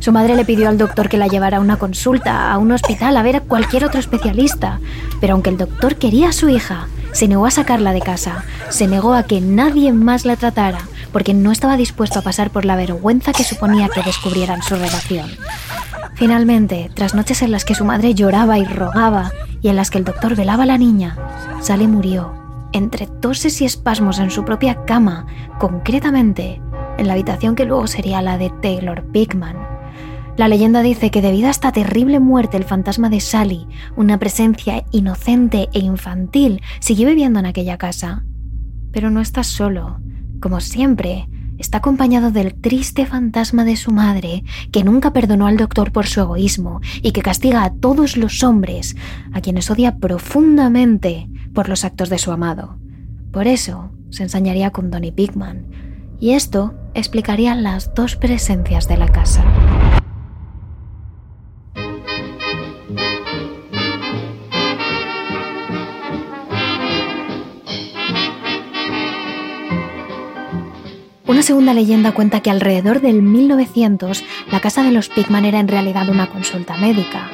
Su 0.00 0.12
madre 0.12 0.34
le 0.34 0.46
pidió 0.46 0.70
al 0.70 0.78
doctor 0.78 1.10
que 1.10 1.18
la 1.18 1.28
llevara 1.28 1.58
a 1.58 1.60
una 1.60 1.76
consulta, 1.76 2.52
a 2.52 2.58
un 2.58 2.72
hospital, 2.72 3.16
a 3.18 3.22
ver 3.22 3.36
a 3.36 3.40
cualquier 3.40 3.84
otro 3.84 4.00
especialista. 4.00 4.80
Pero 5.20 5.34
aunque 5.34 5.50
el 5.50 5.58
doctor 5.58 5.96
quería 5.96 6.30
a 6.30 6.32
su 6.32 6.48
hija, 6.48 6.88
se 7.12 7.28
negó 7.28 7.44
a 7.44 7.50
sacarla 7.50 7.92
de 7.92 8.00
casa, 8.00 8.44
se 8.70 8.86
negó 8.86 9.12
a 9.12 9.24
que 9.24 9.42
nadie 9.42 9.92
más 9.92 10.24
la 10.24 10.36
tratara, 10.36 10.80
porque 11.12 11.32
no 11.32 11.52
estaba 11.52 11.76
dispuesto 11.76 12.18
a 12.18 12.22
pasar 12.22 12.50
por 12.50 12.64
la 12.64 12.76
vergüenza 12.76 13.32
que 13.32 13.44
suponía 13.44 13.88
que 13.88 14.02
descubrieran 14.02 14.62
su 14.62 14.74
relación. 14.74 15.30
Finalmente, 16.14 16.90
tras 16.94 17.14
noches 17.14 17.42
en 17.42 17.50
las 17.50 17.64
que 17.64 17.74
su 17.74 17.84
madre 17.84 18.14
lloraba 18.14 18.58
y 18.58 18.64
rogaba 18.64 19.32
y 19.60 19.68
en 19.68 19.76
las 19.76 19.90
que 19.90 19.98
el 19.98 20.04
doctor 20.04 20.36
velaba 20.36 20.62
a 20.62 20.66
la 20.66 20.78
niña, 20.78 21.16
Sally 21.60 21.88
murió, 21.88 22.32
entre 22.72 23.06
toses 23.06 23.60
y 23.60 23.64
espasmos 23.64 24.18
en 24.18 24.30
su 24.30 24.44
propia 24.44 24.84
cama, 24.84 25.26
concretamente 25.58 26.60
en 26.98 27.08
la 27.08 27.14
habitación 27.14 27.56
que 27.56 27.64
luego 27.64 27.86
sería 27.86 28.22
la 28.22 28.38
de 28.38 28.50
Taylor 28.62 29.04
Pickman. 29.10 29.56
La 30.36 30.48
leyenda 30.48 30.82
dice 30.82 31.10
que 31.10 31.22
debido 31.22 31.48
a 31.48 31.52
esta 31.52 31.72
terrible 31.72 32.18
muerte 32.20 32.56
el 32.56 32.64
fantasma 32.64 33.08
de 33.08 33.20
Sally, 33.20 33.66
una 33.96 34.18
presencia 34.18 34.84
inocente 34.90 35.68
e 35.72 35.78
infantil, 35.78 36.60
siguió 36.80 37.08
viviendo 37.08 37.38
en 37.38 37.46
aquella 37.46 37.78
casa. 37.78 38.24
Pero 38.90 39.10
no 39.10 39.20
estás 39.20 39.46
solo. 39.46 40.00
Como 40.40 40.60
siempre, 40.60 41.28
está 41.58 41.78
acompañado 41.78 42.30
del 42.30 42.54
triste 42.54 43.06
fantasma 43.06 43.64
de 43.64 43.76
su 43.76 43.90
madre, 43.90 44.44
que 44.72 44.84
nunca 44.84 45.12
perdonó 45.12 45.46
al 45.46 45.56
doctor 45.56 45.92
por 45.92 46.06
su 46.06 46.20
egoísmo 46.20 46.80
y 47.02 47.12
que 47.12 47.22
castiga 47.22 47.64
a 47.64 47.72
todos 47.72 48.16
los 48.16 48.42
hombres, 48.42 48.96
a 49.32 49.40
quienes 49.40 49.70
odia 49.70 49.96
profundamente 49.98 51.28
por 51.52 51.68
los 51.68 51.84
actos 51.84 52.08
de 52.08 52.18
su 52.18 52.32
amado. 52.32 52.78
Por 53.32 53.46
eso 53.46 53.90
se 54.10 54.22
ensañaría 54.22 54.70
con 54.70 54.90
Donny 54.90 55.12
Pigman, 55.12 55.66
y 56.20 56.30
esto 56.30 56.74
explicaría 56.94 57.54
las 57.54 57.94
dos 57.94 58.16
presencias 58.16 58.88
de 58.88 58.96
la 58.96 59.08
casa. 59.08 59.44
Una 71.26 71.42
segunda 71.42 71.72
leyenda 71.72 72.12
cuenta 72.12 72.40
que 72.40 72.50
alrededor 72.50 73.00
del 73.00 73.22
1900 73.22 74.22
la 74.52 74.60
casa 74.60 74.82
de 74.82 74.90
los 74.90 75.08
Pigman 75.08 75.46
era 75.46 75.58
en 75.58 75.68
realidad 75.68 76.10
una 76.10 76.28
consulta 76.28 76.76
médica. 76.76 77.30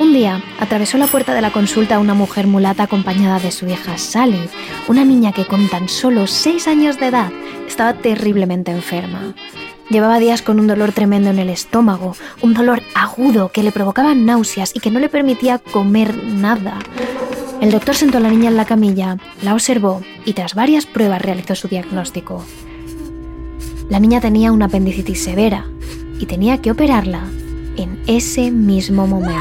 Un 0.00 0.12
día 0.12 0.42
atravesó 0.58 0.98
la 0.98 1.06
puerta 1.06 1.32
de 1.32 1.40
la 1.40 1.52
consulta 1.52 2.00
una 2.00 2.14
mujer 2.14 2.48
mulata 2.48 2.82
acompañada 2.82 3.38
de 3.38 3.52
su 3.52 3.68
hija 3.68 3.98
Sally, 3.98 4.48
una 4.88 5.04
niña 5.04 5.30
que 5.30 5.46
con 5.46 5.68
tan 5.68 5.88
solo 5.88 6.26
6 6.26 6.66
años 6.66 6.98
de 6.98 7.06
edad 7.06 7.30
estaba 7.68 7.94
terriblemente 7.94 8.72
enferma. 8.72 9.34
Llevaba 9.90 10.18
días 10.18 10.42
con 10.42 10.58
un 10.58 10.66
dolor 10.66 10.90
tremendo 10.90 11.30
en 11.30 11.38
el 11.38 11.50
estómago, 11.50 12.16
un 12.42 12.52
dolor 12.52 12.82
agudo 12.94 13.52
que 13.52 13.62
le 13.62 13.70
provocaba 13.70 14.12
náuseas 14.14 14.72
y 14.74 14.80
que 14.80 14.90
no 14.90 14.98
le 14.98 15.08
permitía 15.08 15.58
comer 15.58 16.16
nada. 16.24 16.80
El 17.60 17.70
doctor 17.70 17.94
sentó 17.94 18.18
a 18.18 18.20
la 18.22 18.30
niña 18.30 18.48
en 18.48 18.56
la 18.56 18.64
camilla, 18.64 19.18
la 19.42 19.54
observó 19.54 20.02
y 20.24 20.32
tras 20.32 20.54
varias 20.54 20.86
pruebas 20.86 21.22
realizó 21.22 21.54
su 21.54 21.68
diagnóstico. 21.68 22.44
La 23.90 23.98
niña 23.98 24.20
tenía 24.20 24.52
una 24.52 24.66
apendicitis 24.66 25.24
severa 25.24 25.64
y 26.20 26.26
tenía 26.26 26.62
que 26.62 26.70
operarla 26.70 27.22
en 27.76 28.00
ese 28.06 28.52
mismo 28.52 29.08
momento. 29.08 29.40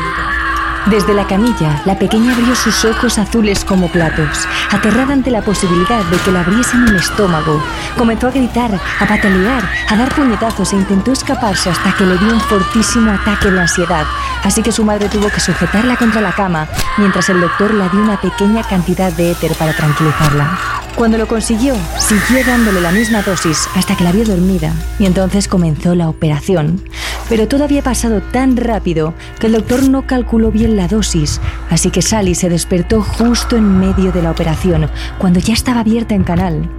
Desde 0.87 1.13
la 1.13 1.27
camilla, 1.27 1.83
la 1.85 1.99
pequeña 1.99 2.33
abrió 2.33 2.55
sus 2.55 2.83
ojos 2.83 3.19
azules 3.19 3.63
como 3.63 3.89
platos, 3.89 4.47
aterrada 4.71 5.13
ante 5.13 5.29
la 5.29 5.43
posibilidad 5.43 6.03
de 6.05 6.17
que 6.17 6.31
la 6.31 6.39
abriesen 6.41 6.87
el 6.87 6.95
estómago. 6.95 7.61
Comenzó 7.95 8.29
a 8.29 8.31
gritar, 8.31 8.71
a 8.73 9.05
patalear, 9.05 9.69
a 9.87 9.95
dar 9.95 10.15
puñetazos 10.15 10.73
e 10.73 10.77
intentó 10.77 11.11
escaparse 11.11 11.69
hasta 11.69 11.95
que 11.95 12.05
le 12.05 12.17
dio 12.17 12.33
un 12.33 12.41
fortísimo 12.41 13.11
ataque 13.11 13.51
de 13.51 13.61
ansiedad. 13.61 14.07
Así 14.43 14.63
que 14.63 14.71
su 14.71 14.83
madre 14.83 15.09
tuvo 15.09 15.29
que 15.29 15.39
sujetarla 15.39 15.95
contra 15.95 16.21
la 16.21 16.31
cama, 16.31 16.67
mientras 16.97 17.29
el 17.29 17.39
doctor 17.39 17.71
le 17.71 17.87
dio 17.89 18.01
una 18.01 18.19
pequeña 18.19 18.63
cantidad 18.63 19.13
de 19.13 19.29
éter 19.33 19.53
para 19.53 19.73
tranquilizarla. 19.73 20.88
Cuando 20.99 21.17
lo 21.17 21.29
consiguió, 21.29 21.75
siguió 21.97 22.45
dándole 22.45 22.81
la 22.81 22.91
misma 22.91 23.21
dosis 23.21 23.69
hasta 23.73 23.95
que 23.95 24.03
la 24.03 24.11
vio 24.11 24.25
dormida 24.25 24.73
y 24.99 25.05
entonces 25.05 25.47
comenzó 25.47 25.95
la 25.95 26.09
operación. 26.09 26.81
Pero 27.29 27.47
todo 27.47 27.63
había 27.63 27.81
pasado 27.81 28.21
tan 28.21 28.57
rápido 28.57 29.13
que 29.39 29.47
el 29.47 29.53
doctor 29.53 29.87
no 29.87 30.05
calculó 30.05 30.51
bien 30.51 30.75
la 30.75 30.89
dosis, 30.89 31.39
así 31.69 31.89
que 31.89 32.01
Sally 32.01 32.35
se 32.35 32.49
despertó 32.49 33.01
justo 33.01 33.55
en 33.55 33.79
medio 33.79 34.11
de 34.11 34.21
la 34.21 34.31
operación, 34.31 34.89
cuando 35.19 35.39
ya 35.39 35.53
estaba 35.53 35.79
abierta 35.79 36.15
en 36.15 36.25
canal. 36.25 36.69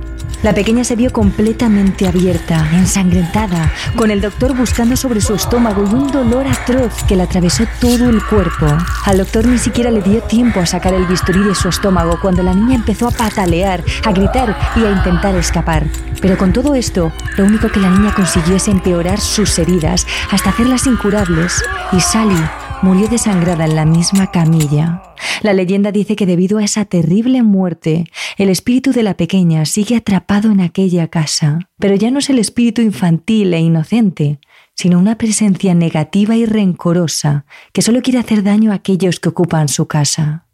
La 0.42 0.54
pequeña 0.54 0.84
se 0.84 0.96
vio 0.96 1.12
completamente 1.12 2.08
abierta, 2.08 2.66
ensangrentada, 2.72 3.70
con 3.94 4.10
el 4.10 4.22
doctor 4.22 4.56
buscando 4.56 4.96
sobre 4.96 5.20
su 5.20 5.34
estómago 5.34 5.82
y 5.82 5.94
un 5.94 6.10
dolor 6.10 6.46
atroz 6.46 7.04
que 7.06 7.14
le 7.14 7.24
atravesó 7.24 7.64
todo 7.78 8.08
el 8.08 8.24
cuerpo. 8.24 8.66
Al 9.04 9.18
doctor 9.18 9.46
ni 9.46 9.58
siquiera 9.58 9.90
le 9.90 10.00
dio 10.00 10.22
tiempo 10.22 10.60
a 10.60 10.66
sacar 10.66 10.94
el 10.94 11.04
bisturí 11.04 11.44
de 11.44 11.54
su 11.54 11.68
estómago 11.68 12.18
cuando 12.22 12.42
la 12.42 12.54
niña 12.54 12.76
empezó 12.76 13.08
a 13.08 13.10
patalear, 13.10 13.84
a 14.02 14.12
gritar 14.12 14.56
y 14.76 14.84
a 14.84 14.92
intentar 14.92 15.34
escapar. 15.34 15.84
Pero 16.22 16.38
con 16.38 16.54
todo 16.54 16.74
esto, 16.74 17.12
lo 17.36 17.44
único 17.44 17.68
que 17.68 17.80
la 17.80 17.90
niña 17.90 18.14
consiguió 18.14 18.56
es 18.56 18.66
empeorar 18.66 19.20
sus 19.20 19.58
heridas 19.58 20.06
hasta 20.30 20.50
hacerlas 20.50 20.86
incurables 20.86 21.62
y 21.92 22.00
Sally 22.00 22.42
murió 22.82 23.08
desangrada 23.08 23.64
en 23.64 23.76
la 23.76 23.84
misma 23.84 24.30
camilla. 24.30 25.02
La 25.42 25.52
leyenda 25.52 25.92
dice 25.92 26.16
que 26.16 26.26
debido 26.26 26.58
a 26.58 26.64
esa 26.64 26.84
terrible 26.84 27.42
muerte, 27.42 28.04
el 28.36 28.48
espíritu 28.48 28.92
de 28.92 29.02
la 29.02 29.14
pequeña 29.14 29.64
sigue 29.66 29.96
atrapado 29.96 30.50
en 30.50 30.60
aquella 30.60 31.08
casa, 31.08 31.58
pero 31.78 31.94
ya 31.94 32.10
no 32.10 32.18
es 32.18 32.30
el 32.30 32.38
espíritu 32.38 32.82
infantil 32.82 33.52
e 33.54 33.60
inocente, 33.60 34.38
sino 34.74 34.98
una 34.98 35.18
presencia 35.18 35.74
negativa 35.74 36.36
y 36.36 36.46
rencorosa 36.46 37.44
que 37.72 37.82
solo 37.82 38.00
quiere 38.02 38.18
hacer 38.18 38.42
daño 38.42 38.72
a 38.72 38.76
aquellos 38.76 39.20
que 39.20 39.28
ocupan 39.28 39.68
su 39.68 39.86
casa. 39.86 40.46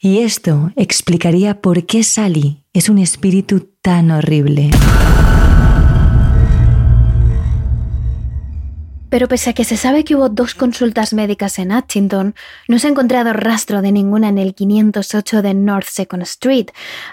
Y 0.00 0.18
esto 0.18 0.70
explicaría 0.76 1.60
por 1.60 1.84
qué 1.84 2.04
Sally 2.04 2.64
es 2.72 2.88
un 2.88 2.98
espíritu 2.98 3.68
tan 3.82 4.10
horrible. 4.10 4.70
Pero 9.10 9.26
pese 9.26 9.50
a 9.50 9.52
que 9.54 9.64
se 9.64 9.78
sabe 9.78 10.04
que 10.04 10.14
hubo 10.16 10.28
dos 10.28 10.54
consultas 10.54 11.14
médicas 11.14 11.58
en 11.58 11.72
Hutchinson, 11.72 12.34
no 12.68 12.78
se 12.78 12.86
ha 12.86 12.90
encontrado 12.90 13.32
rastro 13.32 13.80
de 13.80 13.90
ninguna 13.90 14.28
en 14.28 14.36
el 14.36 14.54
508 14.54 15.40
de 15.40 15.54
North 15.54 15.88
Second 15.88 16.22
Street, 16.24 16.66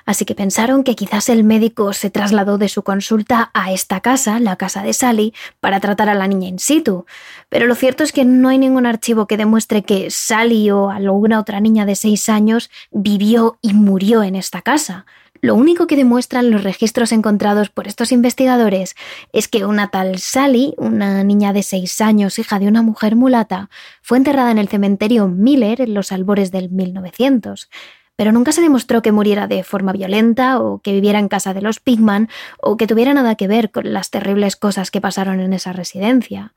así 0.06 0.26
que 0.26 0.36
pensaron 0.36 0.84
que 0.84 0.96
quizás 0.96 1.30
el 1.30 1.46
médico 1.46 1.94
se 1.94 2.10
trasladó 2.10 2.58
de 2.58 2.68
su 2.68 2.84
consulta 2.84 3.50
a 3.54 3.72
esta 3.72 4.02
casa, 4.02 4.40
la 4.40 4.58
casa 4.58 4.84
de 4.84 4.92
Sally, 4.92 5.34
para 5.62 5.80
tratar 5.80 6.10
a 6.10 6.16
la 6.16 6.28
niña 6.28 6.50
in 6.50 6.60
situ. 6.60 7.06
Pero 7.50 7.66
lo 7.66 7.76
cierto 7.76 8.04
es 8.04 8.12
que 8.12 8.26
no 8.26 8.50
hay 8.50 8.58
ningún 8.58 8.86
archivo 8.86 9.26
que 9.26 9.38
demuestre 9.38 9.84
que 9.84 10.12
Sally 10.12 10.72
o 10.72 10.90
alguna 10.90 11.40
otra 11.40 11.62
niña 11.62 11.86
de 11.86 11.96
seis 11.96 12.28
años 12.28 12.70
vivió 12.92 13.58
y 13.62 13.74
murió 13.74 14.22
en 14.24 14.36
esta 14.36 14.62
casa. 14.62 15.06
Lo 15.46 15.54
único 15.54 15.86
que 15.86 15.96
demuestran 15.96 16.50
los 16.50 16.64
registros 16.64 17.12
encontrados 17.12 17.70
por 17.70 17.88
estos 17.88 18.12
investigadores 18.12 18.96
es 19.32 19.48
que 19.48 19.64
una 19.64 19.92
tal 19.92 20.18
Sally, 20.18 20.74
una 20.76 21.24
niña 21.24 21.54
de 21.54 21.62
seis 21.62 22.02
años, 22.02 22.40
hija 22.40 22.58
de 22.58 22.68
una 22.68 22.82
mujer 22.82 23.16
mulata, 23.16 23.70
fue 24.02 24.18
enterrada 24.18 24.50
en 24.50 24.58
el 24.58 24.70
cementerio 24.70 25.28
Miller 25.28 25.82
en 25.82 25.94
los 25.94 26.12
albores 26.12 26.52
del 26.52 26.72
1900 26.72 27.70
pero 28.16 28.32
nunca 28.32 28.54
se 28.54 28.62
demostró 28.62 29.04
que 29.04 29.12
muriera 29.12 29.46
de 29.46 29.64
forma 29.64 29.92
violenta 29.92 30.60
o 30.60 30.80
que 30.80 30.94
viviera 30.94 31.20
en 31.20 31.28
casa 31.28 31.54
de 31.54 31.62
los 31.62 31.80
Pigman 31.80 32.30
o 32.60 32.76
que 32.78 32.88
tuviera 32.88 33.14
nada 33.14 33.36
que 33.36 33.48
ver 33.48 33.72
con 33.72 33.94
las 33.94 34.10
terribles 34.10 34.56
cosas 34.56 34.90
que 34.90 35.02
pasaron 35.02 35.42
en 35.42 35.52
esa 35.52 35.74
residencia. 35.74 36.56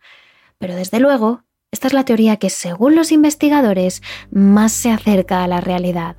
Pero 0.58 0.76
desde 0.76 1.00
luego, 1.00 1.42
esta 1.72 1.88
es 1.88 1.94
la 1.94 2.04
teoría 2.04 2.36
que, 2.36 2.48
según 2.48 2.94
los 2.94 3.10
investigadores, 3.10 4.02
más 4.30 4.70
se 4.70 4.92
acerca 4.92 5.42
a 5.42 5.48
la 5.48 5.60
realidad. 5.60 6.16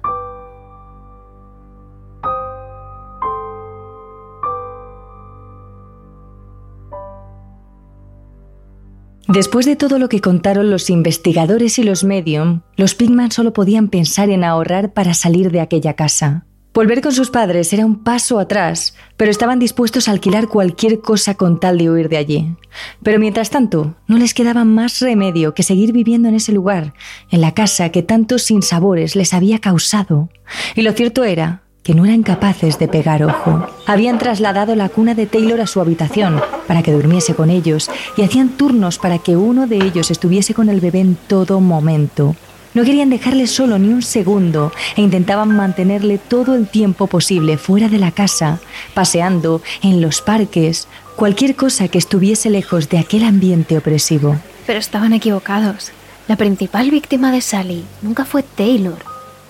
Después 9.29 9.67
de 9.67 9.75
todo 9.75 9.99
lo 9.99 10.09
que 10.09 10.21
contaron 10.21 10.71
los 10.71 10.89
investigadores 10.89 11.77
y 11.77 11.83
los 11.83 12.03
medium, 12.03 12.61
los 12.75 12.95
Pigman 12.95 13.31
solo 13.31 13.53
podían 13.53 13.87
pensar 13.87 14.31
en 14.31 14.43
ahorrar 14.43 14.91
para 14.91 15.13
salir 15.13 15.51
de 15.51 15.61
aquella 15.61 15.93
casa. 15.93 16.47
Volver 16.73 17.01
con 17.01 17.11
sus 17.11 17.29
padres 17.29 17.71
era 17.71 17.85
un 17.85 18.03
paso 18.03 18.39
atrás, 18.39 18.95
pero 19.17 19.29
estaban 19.29 19.59
dispuestos 19.59 20.07
a 20.07 20.13
alquilar 20.13 20.47
cualquier 20.47 21.01
cosa 21.01 21.35
con 21.35 21.59
tal 21.59 21.77
de 21.77 21.91
huir 21.91 22.09
de 22.09 22.17
allí. 22.17 22.55
Pero 23.03 23.19
mientras 23.19 23.51
tanto, 23.51 23.97
no 24.07 24.17
les 24.17 24.33
quedaba 24.33 24.65
más 24.65 24.99
remedio 24.99 25.53
que 25.53 25.61
seguir 25.61 25.93
viviendo 25.93 26.27
en 26.27 26.33
ese 26.33 26.51
lugar, 26.51 26.95
en 27.29 27.41
la 27.41 27.53
casa 27.53 27.89
que 27.89 28.01
tantos 28.01 28.41
sinsabores 28.41 29.15
les 29.15 29.35
había 29.35 29.59
causado. 29.59 30.29
Y 30.75 30.81
lo 30.81 30.91
cierto 30.93 31.23
era 31.23 31.68
que 31.83 31.93
no 31.93 32.05
eran 32.05 32.23
capaces 32.23 32.77
de 32.77 32.87
pegar 32.87 33.23
ojo. 33.23 33.67
Habían 33.85 34.17
trasladado 34.17 34.75
la 34.75 34.89
cuna 34.89 35.15
de 35.15 35.25
Taylor 35.25 35.61
a 35.61 35.67
su 35.67 35.81
habitación 35.81 36.41
para 36.67 36.83
que 36.83 36.91
durmiese 36.91 37.35
con 37.35 37.49
ellos 37.49 37.89
y 38.17 38.23
hacían 38.23 38.49
turnos 38.49 38.99
para 38.99 39.17
que 39.19 39.35
uno 39.35 39.67
de 39.67 39.77
ellos 39.77 40.11
estuviese 40.11 40.53
con 40.53 40.69
el 40.69 40.81
bebé 40.81 40.99
en 40.99 41.15
todo 41.15 41.59
momento. 41.59 42.35
No 42.73 42.83
querían 42.83 43.09
dejarle 43.09 43.47
solo 43.47 43.79
ni 43.79 43.89
un 43.89 44.03
segundo 44.03 44.71
e 44.95 45.01
intentaban 45.01 45.55
mantenerle 45.55 46.19
todo 46.19 46.53
el 46.53 46.67
tiempo 46.67 47.07
posible 47.07 47.57
fuera 47.57 47.89
de 47.89 47.97
la 47.97 48.11
casa, 48.11 48.59
paseando, 48.93 49.61
en 49.81 50.01
los 50.01 50.21
parques, 50.21 50.87
cualquier 51.15 51.55
cosa 51.55 51.87
que 51.87 51.97
estuviese 51.97 52.51
lejos 52.51 52.87
de 52.89 52.99
aquel 52.99 53.23
ambiente 53.23 53.77
opresivo. 53.77 54.37
Pero 54.67 54.77
estaban 54.77 55.13
equivocados. 55.13 55.91
La 56.27 56.35
principal 56.35 56.91
víctima 56.91 57.31
de 57.31 57.41
Sally 57.41 57.83
nunca 58.03 58.23
fue 58.23 58.43
Taylor, 58.43 58.99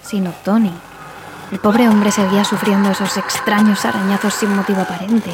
sino 0.02 0.32
Tony. 0.46 0.72
El 1.52 1.58
pobre 1.58 1.90
hombre 1.90 2.12
seguía 2.12 2.44
sufriendo 2.44 2.92
esos 2.92 3.18
extraños 3.18 3.84
arañazos 3.84 4.36
sin 4.36 4.56
motivo 4.56 4.82
aparente, 4.82 5.32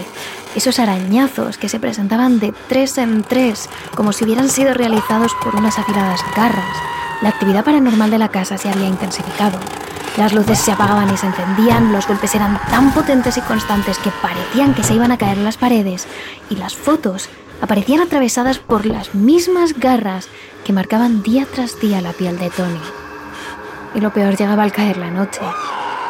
esos 0.55 0.79
arañazos 0.79 1.57
que 1.57 1.67
se 1.67 1.79
presentaban 1.79 2.39
de 2.39 2.53
tres 2.69 2.97
en 2.97 3.21
tres, 3.23 3.69
como 3.95 4.13
si 4.13 4.23
hubieran 4.23 4.47
sido 4.47 4.73
realizados 4.73 5.33
por 5.43 5.57
unas 5.57 5.77
afiladas 5.77 6.21
garras. 6.33 6.77
La 7.21 7.29
actividad 7.29 7.65
paranormal 7.65 8.11
de 8.11 8.17
la 8.17 8.29
casa 8.29 8.57
se 8.57 8.69
había 8.69 8.87
intensificado. 8.87 9.59
Las 10.15 10.31
luces 10.33 10.57
se 10.57 10.71
apagaban 10.71 11.13
y 11.13 11.17
se 11.17 11.27
encendían, 11.27 11.91
los 11.91 12.07
golpes 12.07 12.33
eran 12.33 12.61
tan 12.69 12.93
potentes 12.93 13.35
y 13.35 13.41
constantes 13.41 13.97
que 13.97 14.11
parecían 14.21 14.73
que 14.73 14.83
se 14.83 14.93
iban 14.93 15.11
a 15.11 15.17
caer 15.17 15.37
las 15.39 15.57
paredes, 15.57 16.07
y 16.49 16.55
las 16.55 16.75
fotos 16.75 17.27
aparecían 17.61 17.99
atravesadas 17.99 18.59
por 18.59 18.85
las 18.85 19.13
mismas 19.13 19.77
garras 19.77 20.29
que 20.63 20.71
marcaban 20.71 21.23
día 21.23 21.45
tras 21.53 21.77
día 21.81 21.99
la 21.99 22.13
piel 22.13 22.39
de 22.39 22.49
Tony. 22.51 22.79
Y 23.93 23.99
lo 23.99 24.13
peor 24.13 24.37
llegaba 24.37 24.63
al 24.63 24.71
caer 24.71 24.95
la 24.95 25.11
noche. 25.11 25.41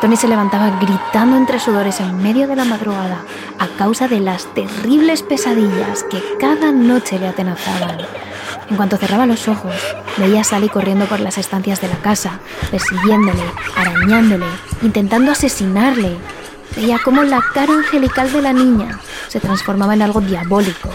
Tony 0.02 0.18
se 0.18 0.28
levantaba 0.28 0.78
gritando 0.80 1.38
entre 1.38 1.60
sudores 1.60 2.00
en 2.02 2.22
medio 2.22 2.48
de 2.48 2.56
la 2.56 2.66
madrugada 2.66 3.24
a 3.60 3.68
causa 3.78 4.08
de 4.08 4.20
las 4.20 4.54
terribles 4.54 5.24
pesadillas 5.24 6.04
que 6.04 6.22
cada 6.40 6.72
noche 6.72 7.18
le 7.18 7.28
atenazaban. 7.28 7.98
En 8.70 8.76
cuanto 8.76 8.98
cerraba 8.98 9.26
los 9.26 9.48
ojos, 9.48 9.74
veía 10.18 10.42
a 10.42 10.44
Sally 10.44 10.70
corriendo 10.70 11.06
por 11.06 11.20
las 11.20 11.38
estancias 11.38 11.82
de 11.82 11.88
la 11.88 11.98
casa, 11.98 12.40
persiguiéndole, 12.72 13.44
arañándole, 13.76 14.46
intentando 14.82 15.32
asesinarle. 15.32 16.18
Veía 16.76 17.00
cómo 17.04 17.24
la 17.24 17.42
cara 17.54 17.74
angelical 17.74 18.32
de 18.32 18.42
la 18.42 18.54
niña 18.54 19.00
se 19.30 19.40
transformaba 19.40 19.94
en 19.94 20.02
algo 20.02 20.20
diabólico. 20.20 20.90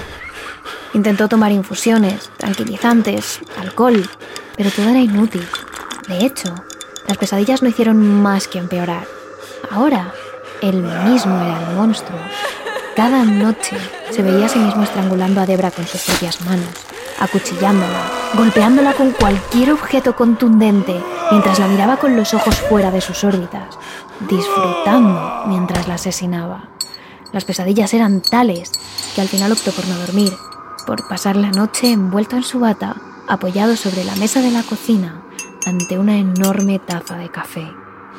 Intentó 0.93 1.29
tomar 1.29 1.53
infusiones, 1.53 2.31
tranquilizantes, 2.37 3.41
alcohol, 3.59 4.09
pero 4.57 4.71
todo 4.71 4.91
era 4.91 4.99
inútil. 4.99 5.47
De 6.09 6.27
hecho, 6.27 6.53
las 7.07 7.19
pesadillas 7.19 7.63
no 7.63 7.69
hicieron 7.69 8.23
más 8.23 8.49
que 8.49 8.59
empeorar. 8.59 9.07
Ahora, 9.71 10.13
él 10.63 10.83
mismo 10.83 11.35
era 11.41 11.69
el 11.69 11.77
monstruo. 11.77 12.19
Cada 12.95 13.25
noche 13.25 13.77
se 14.11 14.23
veía 14.23 14.47
a 14.47 14.49
sí 14.49 14.59
mismo 14.59 14.83
estrangulando 14.83 15.41
a 15.41 15.47
Debra 15.47 15.71
con 15.71 15.87
sus 15.87 16.03
propias 16.03 16.41
manos, 16.43 16.69
acuchillándola, 17.19 18.11
golpeándola 18.35 18.93
con 18.95 19.13
cualquier 19.13 19.73
objeto 19.73 20.15
contundente 20.15 21.01
mientras 21.31 21.59
la 21.59 21.69
miraba 21.69 21.97
con 21.97 22.17
los 22.17 22.35
ojos 22.35 22.57
fuera 22.57 22.91
de 22.91 23.01
sus 23.01 23.25
órbitas, 23.25 23.79
disfrutando 24.29 25.45
mientras 25.47 25.89
la 25.89 25.95
asesinaba. 25.95 26.69
Las 27.33 27.45
pesadillas 27.45 27.95
eran 27.95 28.21
tales 28.21 28.73
que 29.15 29.21
al 29.21 29.29
final 29.29 29.53
optó 29.53 29.71
por 29.71 29.87
no 29.87 29.97
dormir, 29.99 30.33
por 30.87 31.07
pasar 31.09 31.37
la 31.37 31.51
noche 31.51 31.93
envuelto 31.93 32.37
en 32.37 32.43
su 32.43 32.59
bata, 32.59 32.97
apoyado 33.29 33.77
sobre 33.77 34.05
la 34.05 34.17
mesa 34.17 34.41
de 34.41 34.51
la 34.51 34.63
cocina, 34.65 35.23
ante 35.67 35.99
una 35.99 36.17
enorme 36.17 36.79
taza 36.79 37.17
de 37.17 37.29
café. 37.29 37.71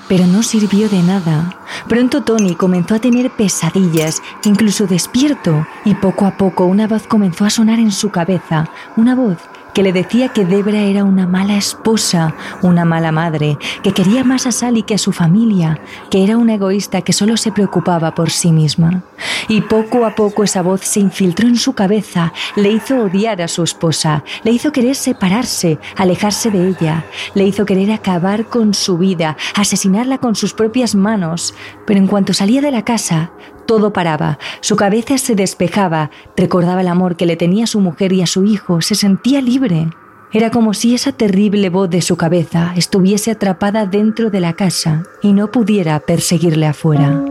Pero 0.08 0.25
no 0.27 0.43
sirvió 0.43 0.89
de 0.89 1.01
nada. 1.04 1.56
Pronto 1.88 2.23
Tony 2.23 2.56
comenzó 2.56 2.95
a 2.95 2.99
tener 2.99 3.30
pesadillas, 3.32 4.21
incluso 4.43 4.88
despierto, 4.88 5.65
y 5.86 5.93
poco 5.95 6.25
a 6.25 6.38
poco 6.38 6.65
una 6.65 6.88
voz 6.88 7.08
comenzó 7.08 7.45
a 7.45 7.49
sonar 7.49 7.80
en 7.80 7.91
su 7.91 8.10
cabeza, 8.10 8.69
una 8.97 9.15
voz 9.15 9.38
que 9.73 9.84
le 9.84 9.93
decía 9.93 10.29
que 10.29 10.45
Debra 10.45 10.79
era 10.79 11.03
una 11.03 11.27
mala 11.27 11.57
esposa, 11.57 12.36
una 12.62 12.86
mala 12.86 13.12
madre, 13.12 13.57
que 13.84 13.93
quería 13.93 14.23
más 14.23 14.45
a 14.45 14.51
Sally 14.51 14.84
que 14.84 14.95
a 14.95 14.97
su 14.97 15.12
familia, 15.12 15.79
que 16.10 16.23
era 16.23 16.38
una 16.38 16.55
egoísta 16.55 17.01
que 17.01 17.13
solo 17.13 17.38
se 17.38 17.51
preocupaba 17.51 18.13
por 18.13 18.29
sí 18.29 18.51
misma. 18.51 19.03
Y 19.47 19.62
poco 19.62 20.05
a 20.05 20.15
poco 20.15 20.43
esa 20.43 20.62
voz 20.62 20.81
se 20.81 20.99
infiltró 20.99 21.47
en 21.47 21.57
su 21.57 21.73
cabeza, 21.73 22.34
le 22.55 22.71
hizo 22.71 23.03
odiar 23.03 23.41
a 23.41 23.47
su 23.47 23.63
esposa, 23.63 24.23
le 24.43 24.51
hizo 24.51 24.71
querer 24.71 24.95
separarse, 24.95 25.79
alejarse 25.95 26.51
de 26.51 26.69
ella, 26.69 27.05
le 27.34 27.45
hizo 27.45 27.65
querer 27.65 27.91
acabar 27.91 28.45
con 28.45 28.73
su 28.73 28.97
vida, 28.97 29.38
asesinarla 29.55 30.17
con 30.17 30.36
sus 30.36 30.53
propias 30.53 30.95
manos. 30.95 31.53
Pero 31.86 31.99
en 31.99 32.07
cuanto 32.07 32.34
salía 32.34 32.62
de 32.62 32.71
la 32.71 32.84
casa, 32.84 33.31
todo 33.65 33.93
paraba, 33.93 34.39
su 34.62 34.76
cabeza 34.76 35.17
se 35.17 35.36
despejaba, 35.36 36.12
recordaba 36.36 36.82
el 36.82 36.88
amor 36.88 37.15
que 37.15 37.26
le 37.26 37.38
tenía 37.38 37.63
a 37.63 37.67
su 37.67 37.80
mujer 37.80 38.13
y 38.13 38.21
a 38.21 38.28
su 38.28 38.43
hijo, 38.43 38.82
se 38.82 38.95
sentía 38.95 39.41
libre. 39.41 39.89
Era 40.34 40.50
como 40.50 40.74
si 40.74 40.95
esa 40.95 41.12
terrible 41.12 41.69
voz 41.69 41.89
de 41.89 42.02
su 42.02 42.15
cabeza 42.15 42.74
estuviese 42.76 43.32
atrapada 43.32 43.86
dentro 43.86 44.30
de 44.30 44.39
la 44.39 44.54
casa 44.54 45.04
y 45.21 45.34
no 45.34 45.52
pudiera 45.52 46.00
perseguirle 46.00 46.67
afuera. 46.67 47.21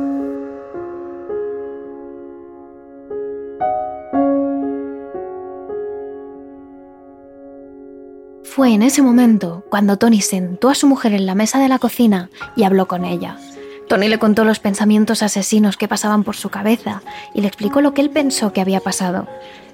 Fue 8.60 8.74
en 8.74 8.82
ese 8.82 9.00
momento 9.00 9.64
cuando 9.70 9.96
Tony 9.96 10.20
sentó 10.20 10.68
a 10.68 10.74
su 10.74 10.86
mujer 10.86 11.14
en 11.14 11.24
la 11.24 11.34
mesa 11.34 11.58
de 11.58 11.68
la 11.68 11.78
cocina 11.78 12.28
y 12.56 12.64
habló 12.64 12.86
con 12.86 13.04
ella. 13.04 13.38
Tony 13.90 14.06
le 14.06 14.20
contó 14.20 14.44
los 14.44 14.60
pensamientos 14.60 15.20
asesinos 15.24 15.76
que 15.76 15.88
pasaban 15.88 16.22
por 16.22 16.36
su 16.36 16.48
cabeza 16.48 17.02
y 17.34 17.40
le 17.40 17.48
explicó 17.48 17.80
lo 17.80 17.92
que 17.92 18.02
él 18.02 18.10
pensó 18.10 18.52
que 18.52 18.60
había 18.60 18.78
pasado. 18.78 19.26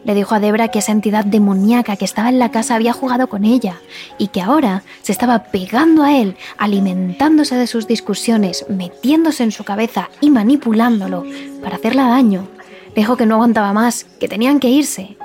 Le 0.05 0.15
dijo 0.15 0.35
a 0.35 0.41
Debra 0.41 0.69
que 0.69 0.79
esa 0.79 0.93
entidad 0.93 1.27
demoníaca 1.27 1.97
que 1.97 2.07
estaba 2.07 2.31
en 2.31 2.39
la 2.39 2.51
casa 2.51 2.77
había 2.77 2.95
jugado 2.95 3.27
con 3.27 3.45
ella 3.45 3.75
y 4.17 4.29
que 4.29 4.41
ahora 4.41 4.85
se 5.03 5.13
estaba 5.13 5.41
pegando 5.51 6.03
a 6.03 6.17
él, 6.17 6.39
alimentándose 6.57 7.57
de 7.57 7.67
sus 7.67 7.87
discusiones, 7.87 8.65
metiéndose 8.71 9.43
en 9.43 9.53
su 9.53 9.65
cabeza 9.65 10.09
y 10.23 10.31
manipulándolo 10.31 11.23
para 11.63 11.77
hacerla 11.77 12.09
daño. 12.09 12.49
Le 12.95 13.03
dijo 13.03 13.19
que 13.19 13.27
no 13.27 13.35
aguantaba 13.35 13.75
más, 13.75 14.05
que 14.19 14.29
tenían 14.29 14.61
que 14.61 14.71
irse. 14.71 15.19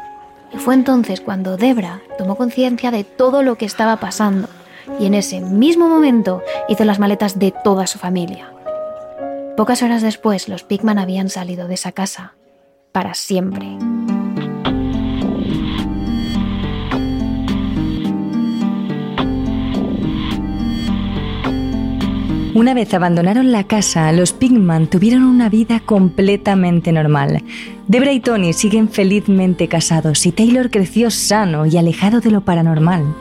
Y 0.53 0.57
fue 0.57 0.73
entonces 0.73 1.21
cuando 1.21 1.55
Debra 1.55 2.01
tomó 2.17 2.35
conciencia 2.35 2.91
de 2.91 3.05
todo 3.05 3.41
lo 3.41 3.55
que 3.57 3.63
estaba 3.63 3.95
pasando 4.01 4.49
y 4.99 5.05
en 5.05 5.13
ese 5.13 5.39
mismo 5.39 5.87
momento 5.87 6.41
hizo 6.67 6.83
las 6.83 6.99
maletas 6.99 7.39
de 7.39 7.53
toda 7.63 7.87
su 7.87 7.97
familia. 7.97 8.51
Pocas 9.57 9.83
horas 9.83 10.01
después, 10.01 10.47
los 10.47 10.63
Pigman 10.63 10.97
habían 10.97 11.29
salido 11.29 11.67
de 11.67 11.75
esa 11.75 11.91
casa 11.91 12.35
para 12.91 13.13
siempre. 13.13 13.77
Una 22.53 22.73
vez 22.73 22.93
abandonaron 22.93 23.51
la 23.51 23.65
casa, 23.65 24.11
los 24.11 24.33
Pigman 24.33 24.87
tuvieron 24.87 25.23
una 25.23 25.49
vida 25.49 25.79
completamente 25.79 26.91
normal. 26.91 27.43
Debra 27.87 28.11
y 28.11 28.19
Tony 28.19 28.53
siguen 28.53 28.89
felizmente 28.89 29.67
casados 29.67 30.25
y 30.25 30.31
Taylor 30.31 30.69
creció 30.69 31.11
sano 31.11 31.65
y 31.65 31.77
alejado 31.77 32.19
de 32.19 32.31
lo 32.31 32.41
paranormal. 32.41 33.15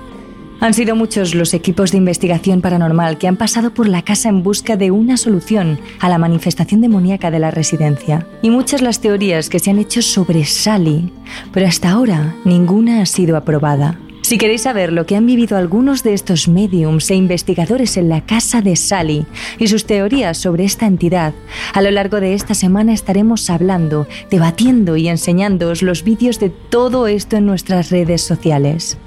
Han 0.60 0.74
sido 0.74 0.94
muchos 0.94 1.34
los 1.34 1.54
equipos 1.54 1.90
de 1.90 1.96
investigación 1.96 2.60
paranormal 2.60 3.16
que 3.16 3.26
han 3.26 3.36
pasado 3.36 3.72
por 3.72 3.88
la 3.88 4.02
casa 4.02 4.28
en 4.28 4.42
busca 4.42 4.76
de 4.76 4.90
una 4.90 5.16
solución 5.16 5.80
a 6.00 6.10
la 6.10 6.18
manifestación 6.18 6.82
demoníaca 6.82 7.30
de 7.30 7.38
la 7.38 7.50
residencia. 7.50 8.26
Y 8.42 8.50
muchas 8.50 8.82
las 8.82 9.00
teorías 9.00 9.48
que 9.48 9.58
se 9.58 9.70
han 9.70 9.78
hecho 9.78 10.02
sobre 10.02 10.44
Sally, 10.44 11.10
pero 11.50 11.66
hasta 11.66 11.90
ahora 11.90 12.34
ninguna 12.44 13.00
ha 13.00 13.06
sido 13.06 13.38
aprobada. 13.38 13.98
Si 14.20 14.36
queréis 14.36 14.62
saber 14.62 14.92
lo 14.92 15.06
que 15.06 15.16
han 15.16 15.26
vivido 15.26 15.56
algunos 15.56 16.02
de 16.02 16.12
estos 16.12 16.46
mediums 16.46 17.10
e 17.10 17.14
investigadores 17.14 17.96
en 17.96 18.10
la 18.10 18.20
casa 18.26 18.60
de 18.60 18.76
Sally 18.76 19.24
y 19.58 19.66
sus 19.66 19.86
teorías 19.86 20.36
sobre 20.36 20.64
esta 20.64 20.86
entidad, 20.86 21.32
a 21.72 21.80
lo 21.80 21.90
largo 21.90 22.20
de 22.20 22.34
esta 22.34 22.52
semana 22.52 22.92
estaremos 22.92 23.48
hablando, 23.48 24.06
debatiendo 24.30 24.98
y 24.98 25.08
enseñándoos 25.08 25.82
los 25.82 26.04
vídeos 26.04 26.38
de 26.38 26.50
todo 26.50 27.06
esto 27.06 27.38
en 27.38 27.46
nuestras 27.46 27.90
redes 27.90 28.20
sociales. 28.20 28.98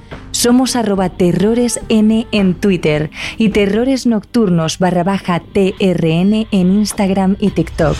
Somos 0.44 0.76
arroba 0.76 1.08
terroresn 1.08 2.26
en 2.34 2.56
Twitter 2.56 3.12
y 3.38 3.48
terrores 3.52 4.06
nocturnos 4.06 4.78
barra 4.78 5.06
baja 5.06 5.40
TRN 5.40 6.48
en 6.52 6.74
Instagram 6.74 7.38
y 7.40 7.52
TikTok. 7.52 7.96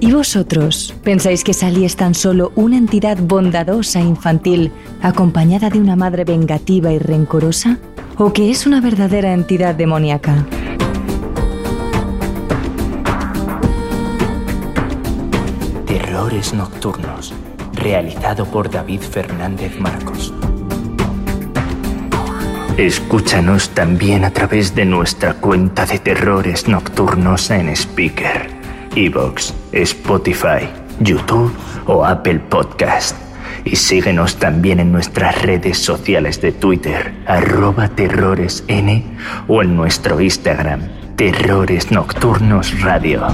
¿Y 0.00 0.10
vosotros 0.10 0.92
pensáis 1.04 1.44
que 1.44 1.54
Sally 1.54 1.84
es 1.84 1.94
tan 1.94 2.16
solo 2.16 2.50
una 2.56 2.76
entidad 2.76 3.18
bondadosa 3.20 4.00
e 4.00 4.02
infantil 4.02 4.72
acompañada 5.00 5.70
de 5.70 5.78
una 5.78 5.94
madre 5.94 6.24
vengativa 6.24 6.92
y 6.92 6.98
rencorosa? 6.98 7.78
¿O 8.16 8.32
que 8.32 8.50
es 8.50 8.66
una 8.66 8.80
verdadera 8.80 9.32
entidad 9.32 9.76
demoníaca? 9.76 10.44
Terrores 16.18 16.52
Nocturnos, 16.52 17.32
realizado 17.74 18.44
por 18.44 18.68
David 18.68 19.02
Fernández 19.02 19.78
Marcos. 19.78 20.34
Escúchanos 22.76 23.70
también 23.70 24.24
a 24.24 24.32
través 24.32 24.74
de 24.74 24.84
nuestra 24.84 25.34
cuenta 25.34 25.86
de 25.86 26.00
Terrores 26.00 26.66
Nocturnos 26.66 27.52
en 27.52 27.68
Speaker, 27.68 28.50
Evox, 28.96 29.54
Spotify, 29.70 30.68
YouTube 30.98 31.52
o 31.86 32.04
Apple 32.04 32.40
Podcast. 32.50 33.16
Y 33.64 33.76
síguenos 33.76 34.38
también 34.38 34.80
en 34.80 34.90
nuestras 34.90 35.40
redes 35.42 35.78
sociales 35.78 36.40
de 36.40 36.50
Twitter, 36.50 37.14
arroba 37.26 37.86
terroresn 37.90 39.04
o 39.46 39.62
en 39.62 39.76
nuestro 39.76 40.20
Instagram, 40.20 40.80
Terrores 41.14 41.92
Nocturnos 41.92 42.80
Radio. 42.80 43.28